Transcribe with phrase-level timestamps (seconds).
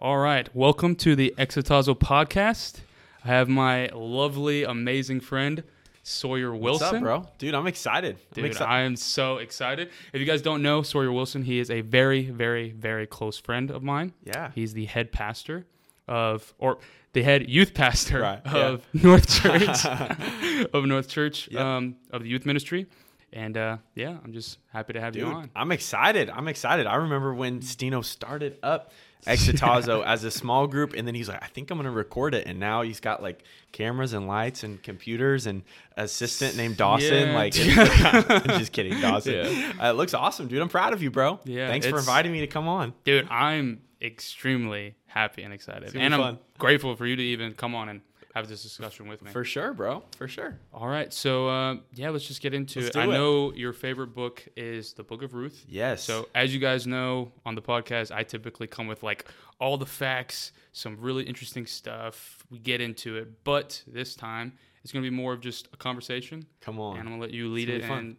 [0.00, 2.80] All right, welcome to the Exotazo podcast.
[3.24, 5.64] I have my lovely, amazing friend
[6.04, 6.86] Sawyer Wilson.
[6.86, 7.28] What's up, bro?
[7.38, 8.16] Dude, I'm excited.
[8.16, 9.90] I'm Dude, exci- I am so excited.
[10.12, 13.70] If you guys don't know Sawyer Wilson, he is a very, very, very close friend
[13.70, 14.12] of mine.
[14.24, 14.52] Yeah.
[14.54, 15.66] He's the head pastor
[16.06, 16.78] of, or
[17.12, 19.84] the head youth pastor Right, of North Church,
[20.72, 21.60] of North Church, Yep.
[21.60, 22.86] um, of the youth ministry.
[23.32, 25.50] And uh, yeah, I'm just happy to have Dude, you on.
[25.54, 26.30] I'm excited.
[26.30, 26.86] I'm excited.
[26.86, 28.92] I remember when Stino started up
[29.26, 32.34] Exitazo as a small group, and then he's like, I think I'm going to record
[32.34, 32.46] it.
[32.46, 33.42] And now he's got like
[33.72, 35.62] cameras and lights and computers and
[35.96, 37.28] assistant named Dawson.
[37.28, 37.34] Yeah.
[37.34, 37.52] Like,
[38.58, 39.34] just kidding, Dawson.
[39.34, 39.72] Yeah.
[39.80, 40.62] Uh, it looks awesome, dude.
[40.62, 41.40] I'm proud of you, bro.
[41.44, 42.94] Yeah, Thanks for inviting me to come on.
[43.04, 45.94] Dude, I'm extremely happy and excited.
[45.96, 46.38] And I'm fun.
[46.58, 48.00] grateful for you to even come on and
[48.34, 49.30] have this discussion with me.
[49.30, 50.02] For sure, bro.
[50.16, 50.58] For sure.
[50.72, 51.12] All right.
[51.12, 52.96] So, uh, yeah, let's just get into it.
[52.96, 55.64] I know your favorite book is the Book of Ruth.
[55.68, 56.04] Yes.
[56.04, 59.26] So, as you guys know on the podcast, I typically come with like
[59.60, 62.44] all the facts, some really interesting stuff.
[62.50, 63.44] We get into it.
[63.44, 64.52] But this time,
[64.84, 66.46] it's going to be more of just a conversation.
[66.60, 66.98] come on.
[66.98, 68.16] And I'm going to let you lead it and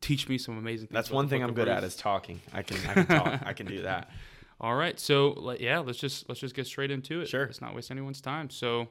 [0.00, 0.94] teach me some amazing things.
[0.94, 2.40] That's one thing I'm good at is talking.
[2.52, 3.40] I can, I can talk.
[3.44, 4.10] I can do that.
[4.60, 7.28] All right, so yeah, let's just let's just get straight into it.
[7.28, 7.44] Sure.
[7.44, 8.50] Let's not waste anyone's time.
[8.50, 8.88] So,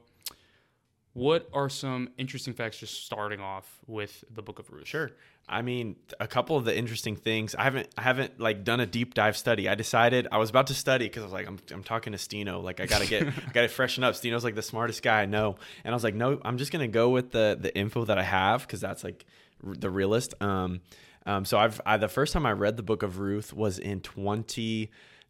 [1.14, 2.80] what are some interesting facts?
[2.80, 4.88] Just starting off with the Book of Ruth.
[4.88, 5.12] Sure.
[5.48, 7.54] I mean, a couple of the interesting things.
[7.54, 9.68] I haven't, I haven't like done a deep dive study.
[9.68, 12.18] I decided I was about to study because I was like, I'm, I'm talking to
[12.18, 12.64] Stino.
[12.64, 14.16] Like, I gotta get, I gotta freshen up.
[14.16, 16.88] Stino's like the smartest guy I know, and I was like, no, I'm just gonna
[16.88, 19.26] go with the the info that I have because that's like
[19.68, 20.34] r- the realist.
[20.42, 20.80] Um,
[21.26, 24.02] um, so I've, I, the first time I read the Book of Ruth was in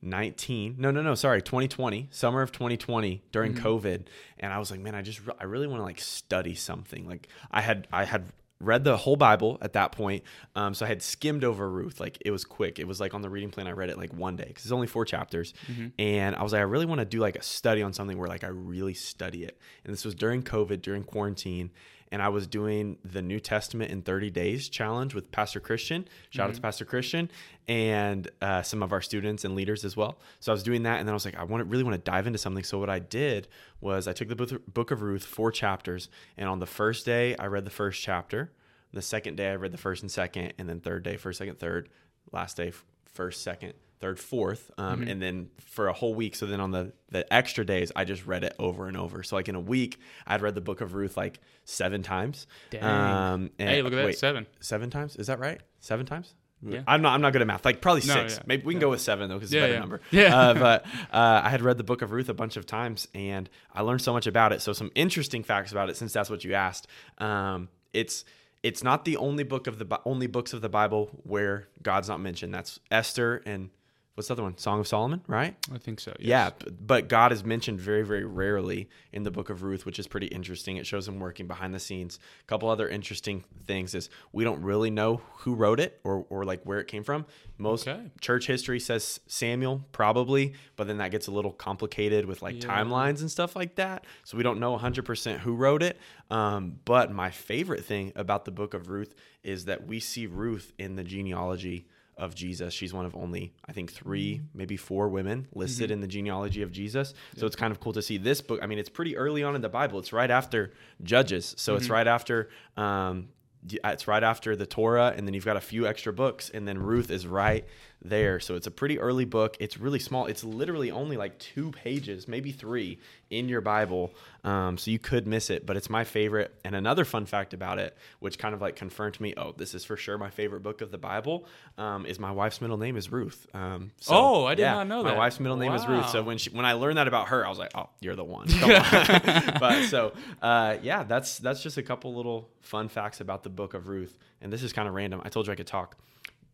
[0.04, 0.76] 2019.
[0.78, 4.06] No, no, no, sorry, 2020, summer of 2020 during COVID,
[4.40, 7.08] and I was like, man, I just, I really want to like study something.
[7.08, 8.26] Like, I had, I had
[8.60, 10.24] read the whole Bible at that point.
[10.56, 12.00] Um, so I had skimmed over Ruth.
[12.00, 12.80] Like it was quick.
[12.80, 13.68] It was like on the reading plan.
[13.68, 15.54] I read it like one day because it's only four chapters.
[16.00, 18.30] And I was like, I really want to do like a study on something where
[18.30, 19.58] like I really study it.
[19.84, 21.72] And this was during COVID, during quarantine.
[22.14, 26.08] And I was doing the New Testament in 30 days challenge with Pastor Christian.
[26.30, 27.30] Shout out to Pastor Christian
[27.68, 30.20] and uh, some of our students and leaders as well.
[30.40, 31.96] So I was doing that, and then I was like, I want to really want
[31.96, 32.64] to dive into something.
[32.64, 33.48] So what I did
[33.82, 36.08] was I took the book- Book of Ruth, four chapters,
[36.38, 38.52] and on the first day I read the first chapter.
[38.94, 41.58] The second day I read the first and second, and then third day first, second,
[41.58, 41.90] third.
[42.32, 42.72] Last day
[43.12, 46.36] first, second, third, fourth, um, and then for a whole week.
[46.36, 49.24] So then on the the extra days I just read it over and over.
[49.24, 49.98] So like in a week
[50.28, 52.46] I'd read the Book of Ruth like seven times.
[52.70, 52.84] Dang.
[52.84, 54.46] Um, and- Hey, look at that, wait, seven.
[54.60, 55.16] Seven times?
[55.16, 55.62] Is that right?
[55.80, 56.34] Seven times?
[56.62, 56.82] Yeah.
[56.86, 57.14] I'm not.
[57.14, 57.64] I'm not good at math.
[57.64, 58.36] Like probably No, six.
[58.36, 58.44] yeah.
[58.46, 59.80] Maybe we can go with seven though, because it's a better yeah.
[59.80, 60.02] number.
[60.12, 60.38] Yeah.
[60.38, 63.50] Uh, but uh, I had read the Book of Ruth a bunch of times, and
[63.74, 64.62] I learned so much about it.
[64.62, 66.88] So some interesting facts about it, since that's what you asked.
[67.20, 68.24] Um, it's
[68.64, 72.22] it's not the only book of the only books of the Bible where God's not
[72.22, 72.54] mentioned.
[72.54, 73.70] That's Esther and
[74.16, 74.58] what's the other one?
[74.58, 75.56] Song of Solomon, right?
[75.74, 76.12] I think so.
[76.20, 76.28] yes.
[76.64, 80.08] Yeah, but God is mentioned very, very rarely in the book of Ruth, which is
[80.08, 80.78] pretty interesting.
[80.78, 82.20] It shows him working behind the scenes.
[82.42, 86.44] A couple other interesting things is we don't really know who wrote it or, or
[86.46, 87.26] like where it came from.
[87.58, 88.12] Most Okay.
[88.22, 92.70] church history says Samuel, probably, but then that gets a little complicated with like Yeah.
[92.84, 94.06] timelines and stuff like that.
[94.24, 95.98] So we don't know 100% who wrote it.
[96.30, 99.14] Um, but my favorite thing about the book of Ruth
[99.44, 101.88] is that we see Ruth in the genealogy
[102.18, 102.74] of Jesus.
[102.74, 104.58] She's one of only, I think, three, mm-hmm.
[104.58, 105.94] maybe four women listed mm-hmm.
[105.94, 107.14] in the genealogy of Jesus.
[107.38, 108.60] So it's kind of cool to see this book.
[108.62, 110.00] I mean, it's pretty early on in the Bible.
[110.00, 111.56] It's right after Judges.
[111.58, 111.94] So it's mm-hmm.
[111.94, 112.50] right after.
[112.78, 113.30] Um,
[113.66, 116.78] it's right after the Torah, and then you've got a few extra books, and then
[116.78, 117.66] Ruth is right
[118.04, 118.40] there.
[118.40, 119.56] So it's a pretty early book.
[119.60, 120.26] It's really small.
[120.26, 123.00] It's literally only like two pages, maybe three
[123.30, 124.14] in your Bible.
[124.44, 126.54] Um, so you could miss it, but it's my favorite.
[126.64, 129.74] And another fun fact about it, which kind of like confirmed to me, oh, this
[129.74, 131.46] is for sure my favorite book of the Bible,
[131.78, 133.48] um, is my wife's middle name is Ruth.
[133.54, 135.14] Um, so, Oh, I did not know that.
[135.14, 136.10] My wife's middle name is Ruth.
[136.10, 138.24] So when she when I learned that about her, I was like, oh, you're the
[138.24, 138.48] one.
[138.60, 139.54] Come on.
[139.60, 143.74] but so uh, yeah, that's that's just a couple little fun facts about the book
[143.74, 144.18] of Ruth.
[144.42, 145.22] And this is kind of random.
[145.24, 145.98] I told you I could talk.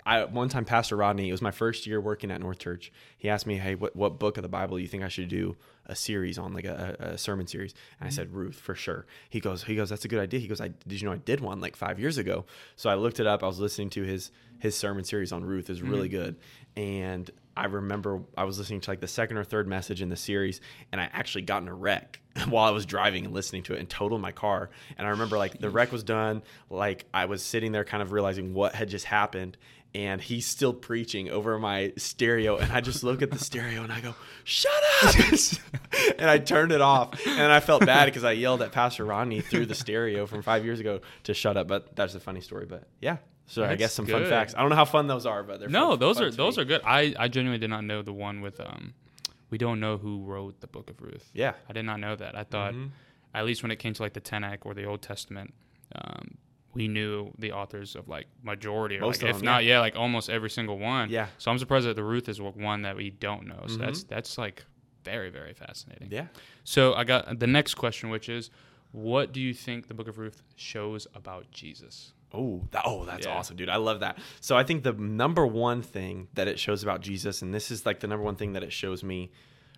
[0.10, 2.92] I one time Pastor Rodney, it was my first year working at North Church.
[3.16, 5.30] He asked me, "Hey, what, what book of the Bible do you think I should
[5.30, 5.56] do
[5.86, 8.16] a series on, like a, a sermon series?" And I mm-hmm.
[8.16, 9.06] said Ruth for sure.
[9.30, 10.40] He goes, he goes, that's a good idea.
[10.40, 12.46] He goes, I did you know I did one like five years ago?
[12.76, 13.44] So I looked it up.
[13.44, 16.18] I was listening to his his sermon series on Ruth is really mm-hmm.
[16.18, 16.36] good,
[16.76, 17.30] and
[17.60, 20.62] I remember I was listening to like the second or third message in the series,
[20.92, 23.80] and I actually got in a wreck while I was driving and listening to it
[23.80, 24.70] and totaled my car.
[24.98, 28.14] And I remember like the wreck was done, like I was sitting there kind of
[28.14, 29.58] realizing what had just happened.
[29.96, 33.92] And he's still preaching over my stereo, and I just look at the stereo and
[33.92, 34.14] I go,
[34.44, 34.72] "Shut
[35.04, 35.16] up!"
[36.20, 39.42] and I turned it off, and I felt bad because I yelled at Pastor Rodney
[39.42, 41.68] through the stereo from five years ago to shut up.
[41.68, 42.68] But that's a funny story.
[42.68, 44.54] But yeah, so I guess some fun facts.
[44.56, 46.58] I don't know how fun those are, but they're No, fun, those fun are those
[46.58, 46.62] me.
[46.62, 46.82] are good.
[46.86, 48.94] I I genuinely did not know the one with um
[49.50, 51.28] we don't know who wrote the book of Ruth.
[51.34, 51.54] Yeah.
[51.68, 52.38] I did not know that.
[52.38, 52.92] I thought, Mhm.
[53.34, 55.56] at least when it came to like the Tanakh or the Old Testament,
[55.96, 56.38] um,
[56.80, 59.80] we knew the authors of like majority, or Most like, if them, not, yeah.
[59.80, 61.10] like almost every single one.
[61.10, 61.28] Yeah.
[61.38, 63.64] So I'm surprised that the Ruth is one that we don't know.
[63.68, 63.80] So Mhm.
[63.80, 64.64] that's that's like
[65.04, 66.08] very very fascinating.
[66.12, 66.28] Yeah.
[66.64, 68.50] So I got the next question, which is,
[68.92, 72.14] what do you think the Book of Ruth shows about Jesus?
[72.34, 73.34] Oh, that, oh, that's Yeah.
[73.38, 73.70] awesome, dude.
[73.70, 74.18] I love that.
[74.40, 77.86] So I think the number one thing that it shows about Jesus, and this is
[77.86, 79.32] like the number one thing that it shows me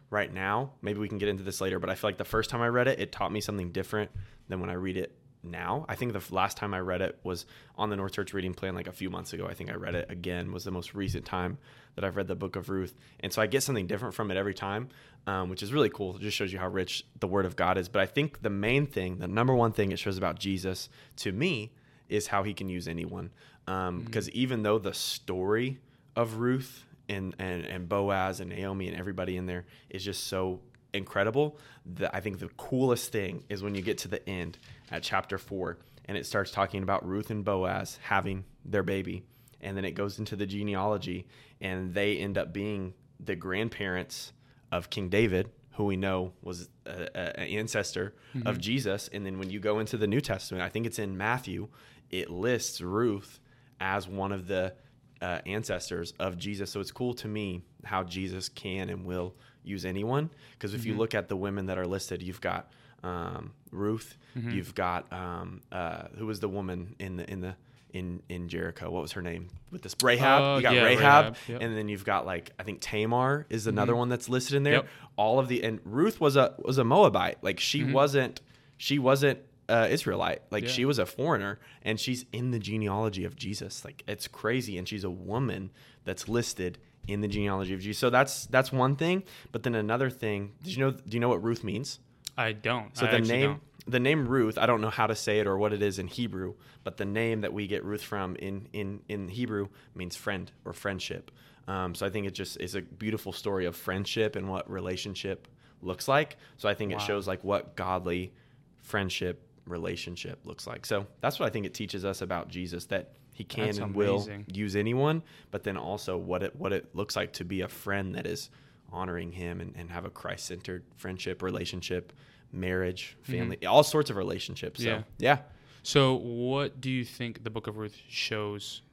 [0.10, 0.74] right now.
[0.82, 2.68] Maybe we can get into this later, but I feel like the first time I
[2.68, 4.12] read it, it taught me something different
[4.50, 5.86] than when I read it now.
[5.90, 7.46] I think the last time I read it was
[7.76, 9.48] on the North Church reading plan like a few months ago.
[9.48, 11.58] I think I read it again was the most recent time
[11.96, 14.38] that I've read the Book of Ruth, and so I get something different from it
[14.38, 14.90] every time,
[15.28, 16.16] um, which is really cool.
[16.16, 17.90] It just shows you how rich the Word of God is.
[17.90, 21.32] But I think the main thing, the number one thing it shows about Jesus to
[21.32, 21.72] me
[22.10, 23.32] is how he can use anyone.
[23.66, 25.80] Because even though the story
[26.16, 30.60] of Ruth and, and, and Boaz and Naomi and everybody in there is just so
[30.94, 34.58] incredible, that I think the coolest thing is when you get to the end
[34.92, 39.24] at chapter four and it starts talking about Ruth and Boaz having their baby.
[39.62, 41.28] And then it goes into the genealogy
[41.60, 44.34] and they end up being the grandparents
[44.72, 47.08] of King David, who we know was an
[47.38, 48.16] ancestor
[48.46, 49.10] of Jesus.
[49.14, 51.70] And then when you go into the New Testament, I think it's in Matthew,
[52.10, 53.40] it lists Ruth
[53.80, 54.74] as one of the
[55.22, 56.72] uh, ancestors of Jesus.
[56.72, 60.32] So it's cool to me how Jesus can and will use anyone.
[60.54, 62.72] Because if you look at the women that are listed, you've got
[63.04, 67.56] um, Ruth, you've got um, uh, who was the woman in the in the
[67.94, 68.90] in in Jericho?
[68.90, 69.48] What was her name?
[69.72, 71.62] With this Rahab, Oh, you got yeah, Rahab, Rahab, yep.
[71.62, 74.74] and then you've got like I think Tamar is another one that's listed in there.
[74.76, 74.88] Yep.
[75.18, 77.38] All of the and Ruth was a was a Moabite.
[77.42, 78.42] Like she wasn't
[78.78, 79.40] she wasn't
[79.70, 80.42] uh, Israelite.
[80.52, 80.70] Like Yeah.
[80.70, 83.86] she was a foreigner, and she's in the genealogy of Jesus.
[83.86, 85.72] Like it's crazy, and she's a woman
[86.04, 86.78] that's listed
[87.08, 88.00] in the genealogy of Jesus.
[88.00, 89.24] So that's that's one thing.
[89.52, 90.54] But then another thing.
[90.64, 90.92] Did you know?
[90.92, 92.00] Do you know what Ruth means?
[92.42, 92.96] I don't.
[92.98, 93.62] So I the name don't.
[93.88, 96.08] the name Ruth, I don't know how to say it or what it is in
[96.08, 100.52] Hebrew, but the name that we get Ruth from in in in Hebrew means friend
[100.66, 101.32] or friendship.
[101.68, 105.48] Um, so I think it just is a beautiful story of friendship and what relationship
[105.82, 106.38] looks like.
[106.58, 106.98] So I think Wow.
[106.98, 108.34] it shows like what godly
[108.82, 110.86] friendship relationship looks like.
[110.86, 113.96] So that's what I think it teaches us about Jesus that he can That's and
[113.96, 117.68] will use anyone, but then also what it what it looks like to be a
[117.68, 118.50] friend that is
[118.92, 122.12] honoring him and, and have a Christ centered friendship, relationship,
[122.54, 124.82] marriage, family, all sorts of relationships.
[124.84, 125.02] So Mm-hmm.
[125.20, 125.38] Yeah.
[125.38, 125.42] yeah.
[125.84, 128.84] So, what do you think the Book of Ruth shows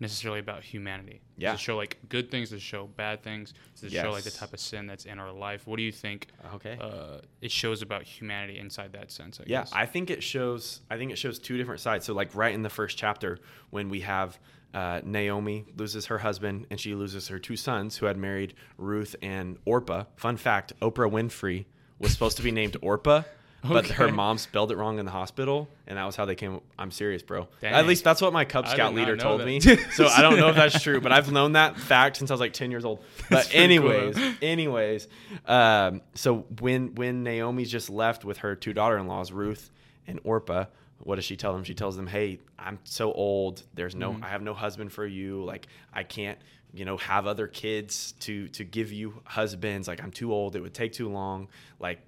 [0.00, 1.20] necessarily about humanity?
[1.36, 1.50] Yeah.
[1.52, 2.48] Does it show like good things?
[2.50, 3.52] Does it show bad things?
[3.74, 5.66] Does it show like the type of sin that's in our life?
[5.66, 6.78] What do you think Okay.
[6.80, 9.40] uh, it shows about humanity inside that sense?
[9.40, 9.72] I Yeah, guess.
[9.74, 10.80] I think it shows.
[10.90, 12.06] I think it shows two different sides.
[12.06, 13.38] So, like right in the first chapter,
[13.70, 14.38] when we have
[14.72, 19.16] uh, Naomi loses her husband and she loses her two sons, who had married Ruth
[19.20, 20.04] and Orpah.
[20.16, 21.66] Fun fact: Oprah Winfrey
[21.98, 23.22] was supposed to be named Orpah.
[23.60, 26.60] But her mom spelled it wrong in the hospital, and that was how they came.
[26.78, 27.48] I'm serious, bro.
[27.60, 27.74] Dang.
[27.74, 29.46] At least that's what my Cub Scout leader told that.
[29.46, 29.58] me.
[29.92, 32.40] so I don't know if that's true, but I've known that fact since I was
[32.40, 33.00] like 10 years old.
[33.30, 35.08] But pretty cool, anyways, anyways,
[35.44, 39.70] um, so when when Naomi's just left with her two daughter-in-laws, Ruth
[40.06, 40.66] and Orpah,
[41.00, 41.64] what does she tell them?
[41.64, 43.64] She tells them, "Hey, I'm so old.
[43.74, 44.24] There's no, Mm-hmm.
[44.24, 45.44] I have no husband for you.
[45.44, 46.38] Like, I can't,
[46.74, 49.88] you know, have other kids to to give you husbands.
[49.88, 50.56] Like, I'm too old.
[50.56, 51.48] It would take too long.
[51.80, 52.00] Like,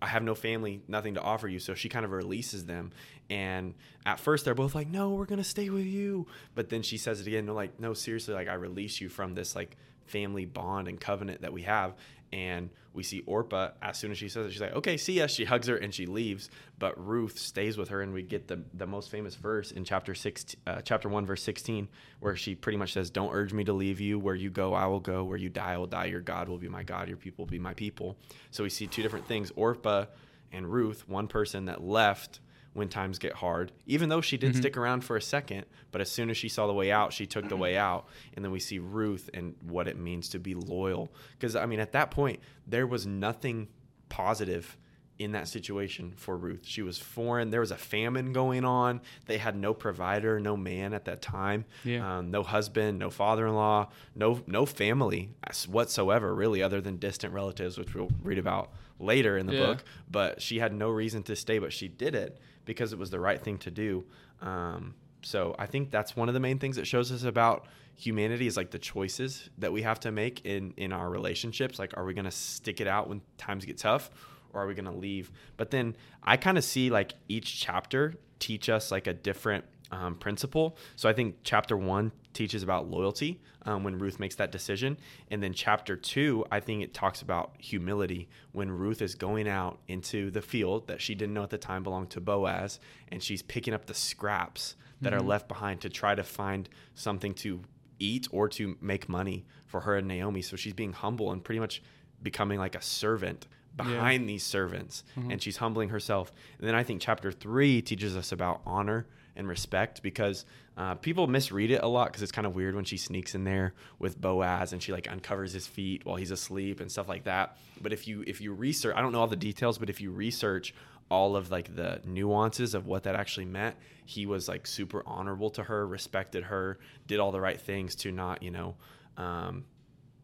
[0.00, 2.92] I have no family, nothing to offer you." So she kind of releases them.
[3.30, 3.74] And
[4.06, 7.20] at first, they're both like, "No, we're gonna stay with you." But then she says
[7.20, 7.46] it again.
[7.46, 11.40] they're like, no, seriously, like, I release you from this like family bond and covenant
[11.42, 11.94] that we have.
[12.34, 15.28] And we see Orpah as soon as she says it, she's like, "Okay, see ya."
[15.28, 16.50] She hugs her and she leaves.
[16.80, 20.16] But Ruth stays with her, and we get the the most famous verse in chapter
[20.16, 21.88] six, uh, chapter one, verse sixteen,
[22.18, 24.18] where she pretty much says, "Don't urge me to leave you.
[24.18, 25.22] Where you go, I will go.
[25.22, 26.06] Where you die, I will die.
[26.06, 27.06] Your God will be my God.
[27.06, 28.18] Your people will be my people."
[28.50, 30.06] So we see two different things: Orpah
[30.50, 31.08] and Ruth.
[31.08, 32.40] One person that left
[32.74, 34.60] when times get hard, even though she did Mm-hmm.
[34.60, 35.64] stick around for a second.
[35.92, 38.06] But as soon as she saw the way out, she took the way out.
[38.34, 41.08] And then we see Ruth and what it means to be loyal.
[41.38, 43.68] Because, I mean, at that point, there was nothing
[44.08, 44.76] positive
[45.18, 46.60] in that situation for Ruth.
[46.64, 47.50] She was foreign.
[47.50, 49.00] There was a famine going on.
[49.26, 51.64] They had no provider, no man at that time.
[51.84, 52.18] Yeah.
[52.18, 55.30] Um, no husband, no father-in-law, no no family
[55.68, 59.66] whatsoever, really, other than distant relatives, which we'll read about later in the Yeah.
[59.66, 59.84] book.
[60.10, 63.20] But she had no reason to stay, but she did it because it was the
[63.20, 64.04] right thing to do.
[64.40, 67.66] Um, so I think that's one of the main things that shows us about
[67.96, 71.78] humanity is like the choices that we have to make in in our relationships.
[71.78, 74.10] Like, are we going to stick it out when times get tough,
[74.54, 75.30] or are we going to leave?
[75.56, 80.14] But then I kind of see like each chapter teach us like a different um,
[80.16, 80.76] principle.
[80.96, 84.96] So I think chapter one teaches about loyalty um, when Ruth makes that decision.
[85.30, 89.78] And then chapter two, I think it talks about humility when Ruth is going out
[89.88, 93.42] into the field that she didn't know at the time belonged to Boaz and she's
[93.42, 95.20] picking up the scraps that Mm-hmm.
[95.20, 97.60] are left behind to try to find something to
[97.98, 100.40] eat or to make money for her and Naomi.
[100.40, 101.82] So she's being humble and pretty much
[102.22, 105.30] becoming like a servant behind these servants Mm-hmm.
[105.32, 106.32] and she's humbling herself.
[106.58, 110.44] And then I think chapter three teaches us about honor and respect because
[110.76, 113.42] uh, people misread it a lot because it's kind of weird when she sneaks in
[113.44, 117.24] there with Boaz and she like uncovers his feet while he's asleep and stuff like
[117.24, 117.56] that.
[117.80, 120.10] But if you if you research, I don't know all the details, but if you
[120.12, 120.72] research
[121.10, 123.74] all of like the nuances of what that actually meant,
[124.06, 126.78] he was like super honorable to her, respected her,
[127.08, 128.76] did all the right things to not you know
[129.16, 129.64] um,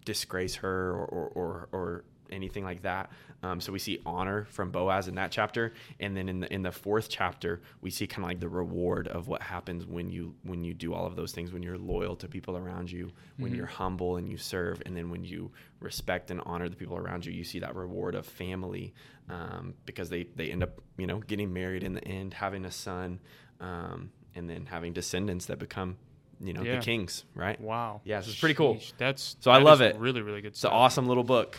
[0.04, 3.10] disgrace her or, or, or, or anything like that.
[3.42, 6.62] Um, so we see honor from Boaz in that chapter, and then in the in
[6.62, 10.34] the fourth chapter, we see kind of like the reward of what happens when you
[10.42, 11.52] when you do all of those things.
[11.52, 15.10] When you're loyal to people around you, when you're humble and you serve, and then
[15.10, 18.92] when you respect and honor the people around you, you see that reward of family
[19.30, 22.70] um, because they they end up you know getting married in the end, having a
[22.70, 23.20] son,
[23.60, 25.96] um, and then having descendants that become
[26.42, 26.76] you know Yeah.
[26.76, 27.60] the kings, right?
[27.60, 28.00] Wow.
[28.04, 28.78] Yeah, so it's pretty cool.
[28.98, 29.96] That's So I love it.
[29.96, 31.58] Really, really good It's an awesome little book.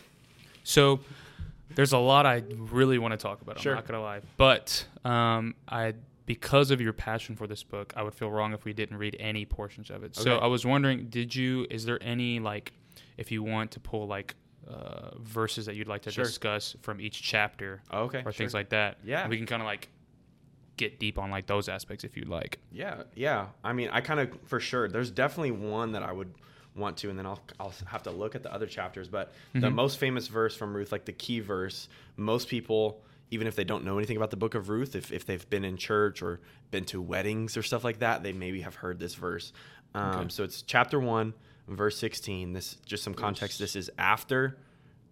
[0.63, 0.99] So
[1.75, 3.59] there's a lot I really want to talk about.
[3.59, 3.71] Sure.
[3.73, 5.93] I'm not gonna lie, but um, I
[6.25, 9.17] because of your passion for this book, I would feel wrong if we didn't read
[9.19, 10.15] any portions of it.
[10.15, 11.65] So I was wondering, did you?
[11.69, 12.71] Is there any like,
[13.17, 14.35] if you want to pull like
[14.69, 16.23] uh, verses that you'd like to Sure.
[16.23, 18.21] discuss from each chapter Okay.
[18.25, 18.99] or things like that?
[19.03, 19.27] Yeah.
[19.27, 19.89] We can kind of like
[20.77, 22.59] get deep on like those aspects if you'd like.
[22.71, 23.47] Yeah, yeah.
[23.63, 24.87] I mean, I kind of for sure.
[24.87, 26.33] There's definitely one that I would
[26.75, 29.07] want to, and then I'll I'll have to look at the other chapters.
[29.07, 29.73] But the Mhm.
[29.73, 33.83] most famous verse from Ruth, like the key verse, most people, even if they don't
[33.83, 36.39] know anything about the book of Ruth, if if they've been in church or
[36.71, 39.51] been to weddings or stuff like that, they maybe have heard this verse.
[39.93, 40.29] Um, Okay.
[40.29, 41.33] So it's chapter one,
[41.67, 42.53] verse sixteen.
[42.53, 43.59] This just some context.
[43.59, 44.57] This is after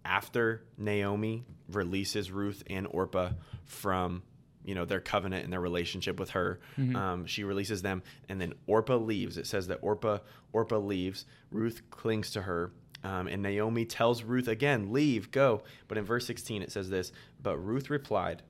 [0.04, 3.32] after Naomi releases Ruth and Orpah
[3.66, 4.22] from
[4.64, 6.60] you know their covenant and their relationship with her.
[6.78, 6.94] Mhm.
[6.96, 9.38] Um, she releases them, and then Orpah leaves.
[9.38, 10.18] It says that Orpah
[10.52, 11.24] Orpah leaves.
[11.50, 16.26] Ruth clings to her, um, and Naomi tells Ruth again, "Leave, go." But in verse
[16.26, 17.12] 16 it says this:
[17.42, 18.42] "But Ruth replied,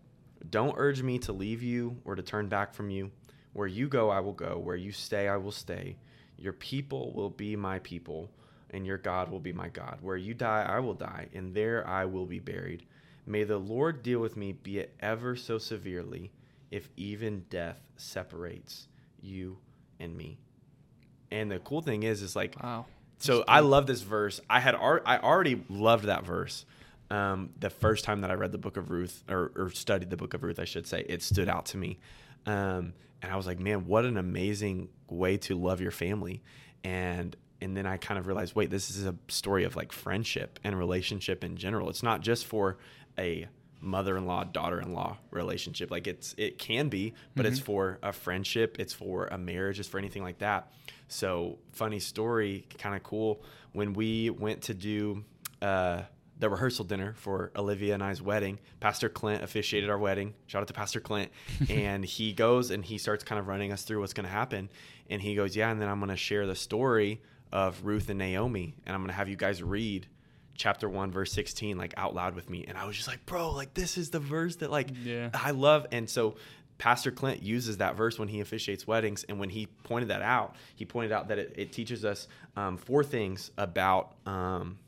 [0.48, 3.10] Don't urge me to leave you or to turn back from you.
[3.52, 4.58] Where you go, I will go.
[4.58, 5.98] Where you stay, I will stay.
[6.38, 8.30] Your people will be my people,
[8.70, 9.98] and your God will be my God.
[10.00, 12.86] Where you die, I will die, and there I will be buried.
[13.26, 16.32] May the Lord deal with me, be it ever so severely,
[16.70, 18.88] if even death separates
[19.20, 19.58] you
[19.98, 20.38] and me.
[21.30, 22.86] And the cool thing is, is like, Wow.
[23.18, 24.40] so I love this verse.
[24.48, 26.64] I had ar- I already loved that verse.
[27.10, 30.16] Um, the first time that I read the book of Ruth or, or studied the
[30.16, 31.98] book of Ruth, I should say, it stood out to me.
[32.46, 36.42] Um, and I was like, man, what an amazing way to love your family.
[36.84, 40.58] And and then I kind of realized, wait, this is a story of like friendship
[40.64, 41.90] and relationship in general.
[41.90, 42.78] It's not just for
[43.20, 43.46] a
[43.80, 49.26] mother-in-law daughter-in-law relationship like it's it can be but it's for a friendship it's for
[49.28, 50.70] a marriage it's for anything like that
[51.08, 55.24] so funny story kind of cool when we went to do
[55.62, 56.02] uh
[56.40, 58.58] the rehearsal dinner for Olivia and I's wedding.
[58.80, 60.32] Pastor Clint officiated our wedding.
[60.46, 61.30] Shout out to Pastor Clint.
[61.68, 64.70] and he goes and he starts kind of running us through what's going to happen.
[65.10, 67.20] And he goes, Yeah, and then I'm going to share the story
[67.52, 68.74] of Ruth and Naomi.
[68.86, 70.06] And I'm going to have you guys read
[70.60, 72.64] chapter 1 verse 16 like out loud with me.
[72.68, 75.30] And i was just like bro like this is the verse that like Yeah.
[75.32, 75.86] i love.
[75.90, 76.36] And so
[76.76, 79.24] pastor clint uses that verse when he officiates weddings.
[79.24, 82.76] And when he pointed that out he pointed out that it, it teaches us um,
[82.76, 84.78] four things about um,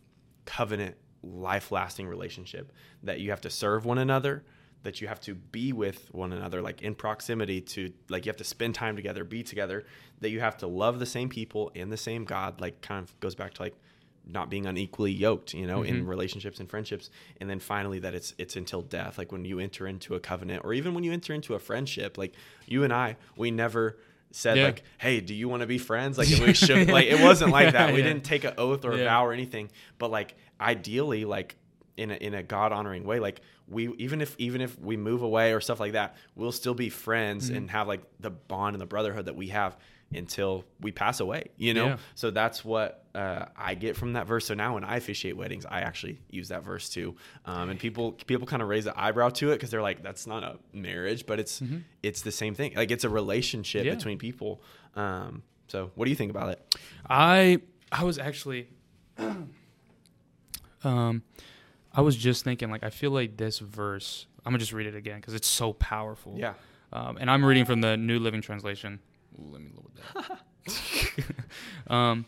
[0.45, 2.73] covenant life lasting relationship.
[3.03, 4.45] That you have to serve one another
[4.85, 8.37] that you have to be with one another like in proximity to like you have
[8.37, 9.85] to spend time together be together
[10.21, 13.21] that you have to love the same people and the same god like kind of
[13.21, 13.77] goes back to like
[14.27, 16.09] not being unequally yoked you know in Mhm.
[16.09, 17.11] relationships and friendships
[17.41, 20.63] and then finally that it's it's until death like when you enter into a covenant
[20.65, 22.33] or even when you enter into a friendship like
[22.67, 23.99] you and i we never
[24.31, 24.65] said Yeah.
[24.67, 27.73] like hey do you want to be friends like we should like it wasn't like
[27.73, 28.07] that we Yeah.
[28.09, 29.05] didn't take an oath or a Yeah.
[29.05, 31.57] vow or anything but like ideally like
[31.97, 35.23] in a, in a god honoring way like we even if even if we move
[35.23, 37.57] away or stuff like that we'll still be friends Mhm.
[37.57, 39.77] and have like the bond and the brotherhood that we have
[40.15, 41.97] until we pass away you know Yeah.
[42.15, 45.65] so that's what uh, i get from that verse so now when i officiate weddings
[45.67, 47.15] i actually use that verse too
[47.47, 50.27] um, and people people kind of raise the eyebrow to it because they're like that's
[50.27, 51.83] not a marriage but it's Mhm.
[52.03, 53.95] it's the same thing like it's a relationship Yeah.
[53.95, 54.63] between people
[54.97, 56.77] um, so what do you think about it
[57.09, 58.69] I I was actually
[60.85, 61.23] um
[61.95, 64.95] I was just thinking like I feel like this verse I'm gonna just read it
[64.97, 66.35] again because it's so powerful.
[66.39, 66.55] yeah
[66.93, 68.99] Um, and I'm reading from the New Living Translation.
[69.39, 71.33] Ooh, let me load that.
[71.93, 72.25] um,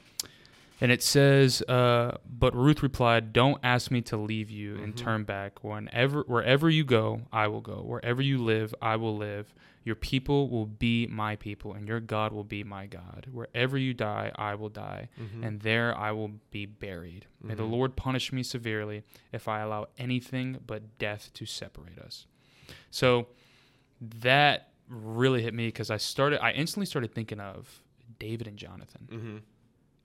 [0.80, 4.99] and it says, uh, but Ruth replied, "Don't ask me to leave you and Mhm.
[4.99, 5.62] turn back.
[5.62, 7.76] Whenever, wherever you go, I will go.
[7.83, 9.54] Wherever you live, I will live.
[9.85, 13.29] Your people will be my people, and your God will be my God.
[13.31, 15.45] Wherever you die, I will die, Mhm.
[15.47, 17.26] and there I will be buried.
[17.43, 17.71] May the Mhm.
[17.71, 22.26] Lord punish me severely if I allow anything but death to separate us."
[22.91, 23.29] So
[24.00, 26.43] that really hit me because I started.
[26.43, 27.83] I instantly started thinking of
[28.19, 29.09] David and Jonathan.
[29.11, 29.43] Mhm.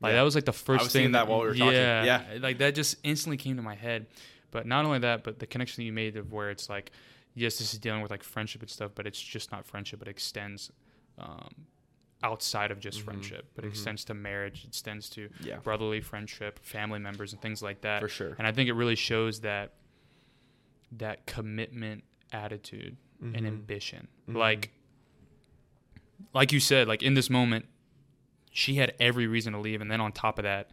[0.02, 0.16] Like Yeah.
[0.18, 1.74] that was like the first was thing that while we were talking.
[1.74, 2.40] yeah, Yeah.
[2.40, 4.08] like that just instantly came to my head.
[4.52, 6.92] But not only that, but the connection that you made of where it's like,
[7.40, 10.02] yes, this is dealing with like friendship and stuff, but it's just not friendship.
[10.02, 10.72] It extends
[11.18, 11.66] um,
[12.24, 13.04] outside of just Mhm.
[13.04, 13.46] friendship.
[13.58, 13.70] It Mhm.
[13.70, 14.64] extends to marriage.
[14.64, 15.58] It extends to Yeah.
[15.58, 18.00] brotherly friendship, family members, and things like that.
[18.02, 18.36] For sure.
[18.38, 19.74] And I think it really shows that
[20.94, 23.48] that commitment attitude and Mhm.
[23.48, 24.08] ambition.
[24.28, 24.36] Mhm.
[24.36, 24.72] Like
[26.34, 27.66] like you said, like in this moment,
[28.52, 30.72] she had every reason to leave and then on top of that,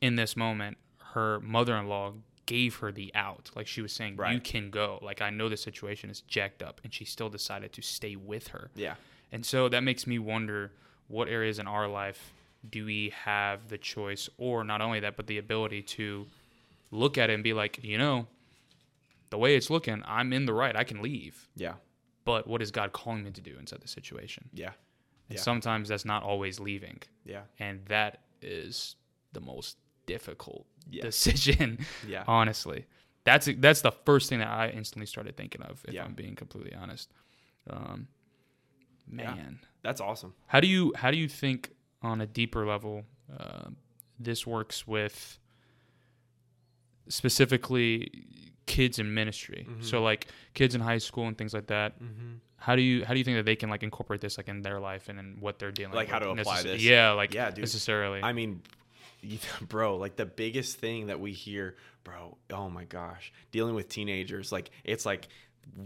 [0.00, 0.76] in this moment,
[1.12, 2.14] her mother-in-law
[2.46, 3.50] gave her the out.
[3.54, 4.98] Like she was saying, You can go.
[5.02, 8.48] Like I know the situation is jacked up and she still decided to stay with
[8.48, 8.70] her.
[8.74, 8.94] Yeah.
[9.32, 10.72] And so that makes me wonder
[11.08, 12.32] what areas in our life
[12.70, 16.26] do we have the choice or not only that, but the ability to
[16.90, 18.26] look at it and be like, you know,
[19.30, 20.76] the way it's looking, I'm in the right.
[20.76, 21.48] I can leave.
[21.56, 21.74] Yeah.
[22.24, 24.48] But what is God calling me to do inside the situation?
[24.54, 24.72] Yeah.
[25.28, 25.40] And Yeah.
[25.40, 27.02] sometimes that's not always leaving.
[27.24, 27.42] Yeah.
[27.58, 28.96] And that is
[29.32, 31.02] the most difficult Yeah.
[31.02, 32.24] decision, Yeah.
[32.26, 32.86] honestly.
[33.24, 36.04] That's that's the first thing that I instantly started thinking of, if Yeah.
[36.04, 37.10] I'm being completely honest.
[37.70, 38.08] Um,
[39.10, 39.34] Yeah.
[39.34, 39.60] man.
[39.82, 40.34] That's awesome.
[40.46, 41.70] How do you how do you think
[42.02, 43.04] on a deeper level
[43.38, 43.68] uh,
[44.18, 45.38] this works with
[47.08, 48.10] specifically
[48.66, 49.66] kids in ministry?
[49.68, 49.84] Mhm.
[49.84, 52.00] So like kids in high school and things like that.
[52.02, 52.34] Mm-hmm.
[52.56, 54.62] How do you how do you think that they can like incorporate this like in
[54.62, 56.82] their life and in what they're dealing Like, how with to apply necess- this?
[56.82, 57.58] Yeah, like Yeah, dude.
[57.60, 58.22] necessarily.
[58.22, 58.62] I mean,
[59.68, 64.52] bro, like the biggest thing that we hear, bro, oh my gosh, dealing with teenagers,
[64.52, 65.28] like it's like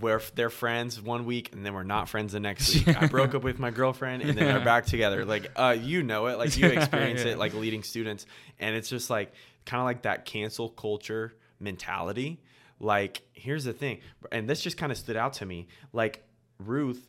[0.00, 3.01] we're they're friends one week and then we're not friends the next week.
[3.01, 5.24] I broke up with my girlfriend and then they're back together.
[5.24, 7.33] Like, uh, you know it, like you experience Yeah.
[7.33, 8.27] it, like leading students,
[8.59, 9.33] and it's just like
[9.64, 12.40] kind of like that cancel culture mentality.
[12.81, 14.01] Like, here's the thing,
[14.33, 15.68] and this just kind of stood out to me.
[15.92, 16.24] Like
[16.59, 17.07] Ruth,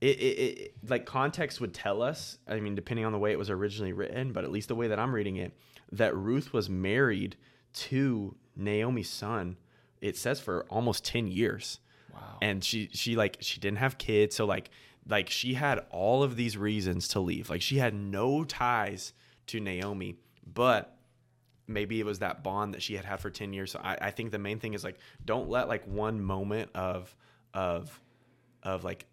[0.00, 3.38] it, it, it like context would tell us i mean depending on the way it
[3.38, 5.52] was originally written but at least the way that i'm reading it
[5.92, 7.36] that ruth was married
[7.72, 9.56] to naomi's son
[10.00, 11.80] it says for almost 10 years.
[12.12, 12.38] Wow.
[12.42, 14.70] and she she like she didn't have kids so like
[15.08, 17.48] like she had all of these reasons to leave.
[17.48, 19.12] Like she had no ties
[19.46, 20.96] to naomi but
[21.68, 23.70] maybe it was that bond that she had had for 10 years.
[23.70, 27.14] So i, I think the main thing is like don't let like one moment of
[27.54, 28.00] of
[28.62, 29.06] of like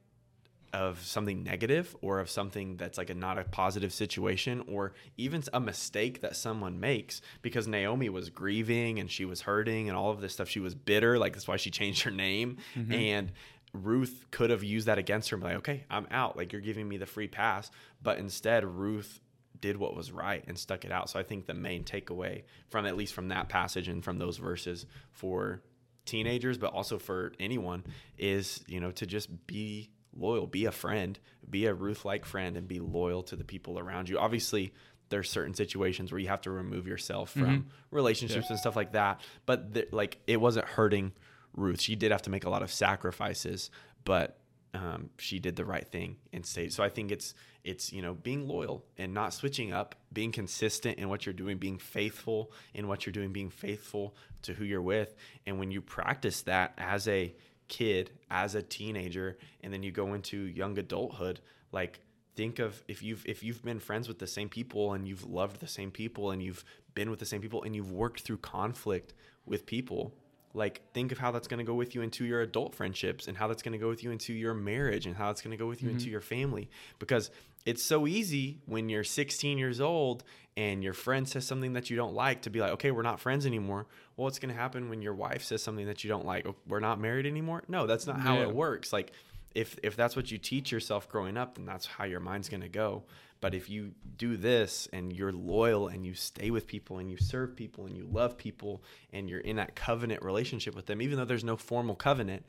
[0.77, 5.41] of something negative or of something that's like a not a positive situation or even
[5.51, 10.11] a mistake that someone makes because Naomi was grieving and she was hurting and all
[10.11, 10.47] of this stuff.
[10.47, 12.57] She was bitter like that's why she changed her name.
[12.75, 12.93] Mm-hmm.
[12.93, 13.31] And
[13.73, 16.37] Ruth could have used that against her and be like okay I'm out.
[16.37, 17.71] Like you're giving me the free pass.
[18.03, 19.19] But instead Ruth
[19.59, 21.09] did what was right and stuck it out.
[21.09, 24.37] So I think the main takeaway from at least from that passage and from those
[24.37, 25.63] verses for
[26.05, 27.83] teenagers but also for anyone
[28.17, 30.47] is you know to just be loyal.
[30.47, 31.17] Be a friend.
[31.49, 34.17] Be a ruth like friend and be loyal to the people around you.
[34.19, 34.73] Obviously
[35.09, 39.21] there's certain situations where you have to remove yourself from relationships and stuff like that
[39.45, 41.13] but th- like it wasn't hurting
[41.55, 41.79] ruth.
[41.81, 43.71] She did have to make a lot of sacrifices
[44.03, 44.37] but
[44.73, 46.73] um, she did the right thing and stayed.
[46.73, 50.99] So i think it's it's you know being loyal and not switching up being consistent
[50.99, 54.81] in what you're doing being faithful in what you're doing being faithful to who you're
[54.81, 55.15] with.
[55.45, 57.33] And when you practice that as a
[57.67, 61.39] kid as a teenager and then you go into young adulthood
[61.71, 61.99] like
[62.35, 65.59] think of if you've if you've been friends with the same people and you've loved
[65.59, 69.13] the same people and you've been with the same people and you've worked through conflict
[69.45, 70.13] with people
[70.53, 73.37] like think of how that's going to go with you into your adult friendships and
[73.37, 75.57] how that's going to go with you into your marriage and how it's going to
[75.57, 76.11] go with you into mm-hmm.
[76.11, 76.69] your family.
[76.99, 77.29] Because
[77.65, 80.23] it's so easy when you're 16 years old
[80.55, 83.19] and your friend says something that you don't like to be like okay we're not
[83.19, 83.85] friends anymore.
[84.15, 86.55] Well what's going to happen when your wife says something that you don't like oh,
[86.67, 87.63] we're not married anymore?
[87.67, 88.43] No that's not how Yeah.
[88.43, 88.91] it works.
[88.93, 89.11] Like
[89.53, 92.61] if if that's what you teach yourself growing up then that's how your mind's going
[92.61, 93.03] to go
[93.39, 97.17] but if you do this and you're loyal and you stay with people and you
[97.17, 101.17] serve people and you love people and you're in that covenant relationship with them even
[101.17, 102.43] though there's no formal covenant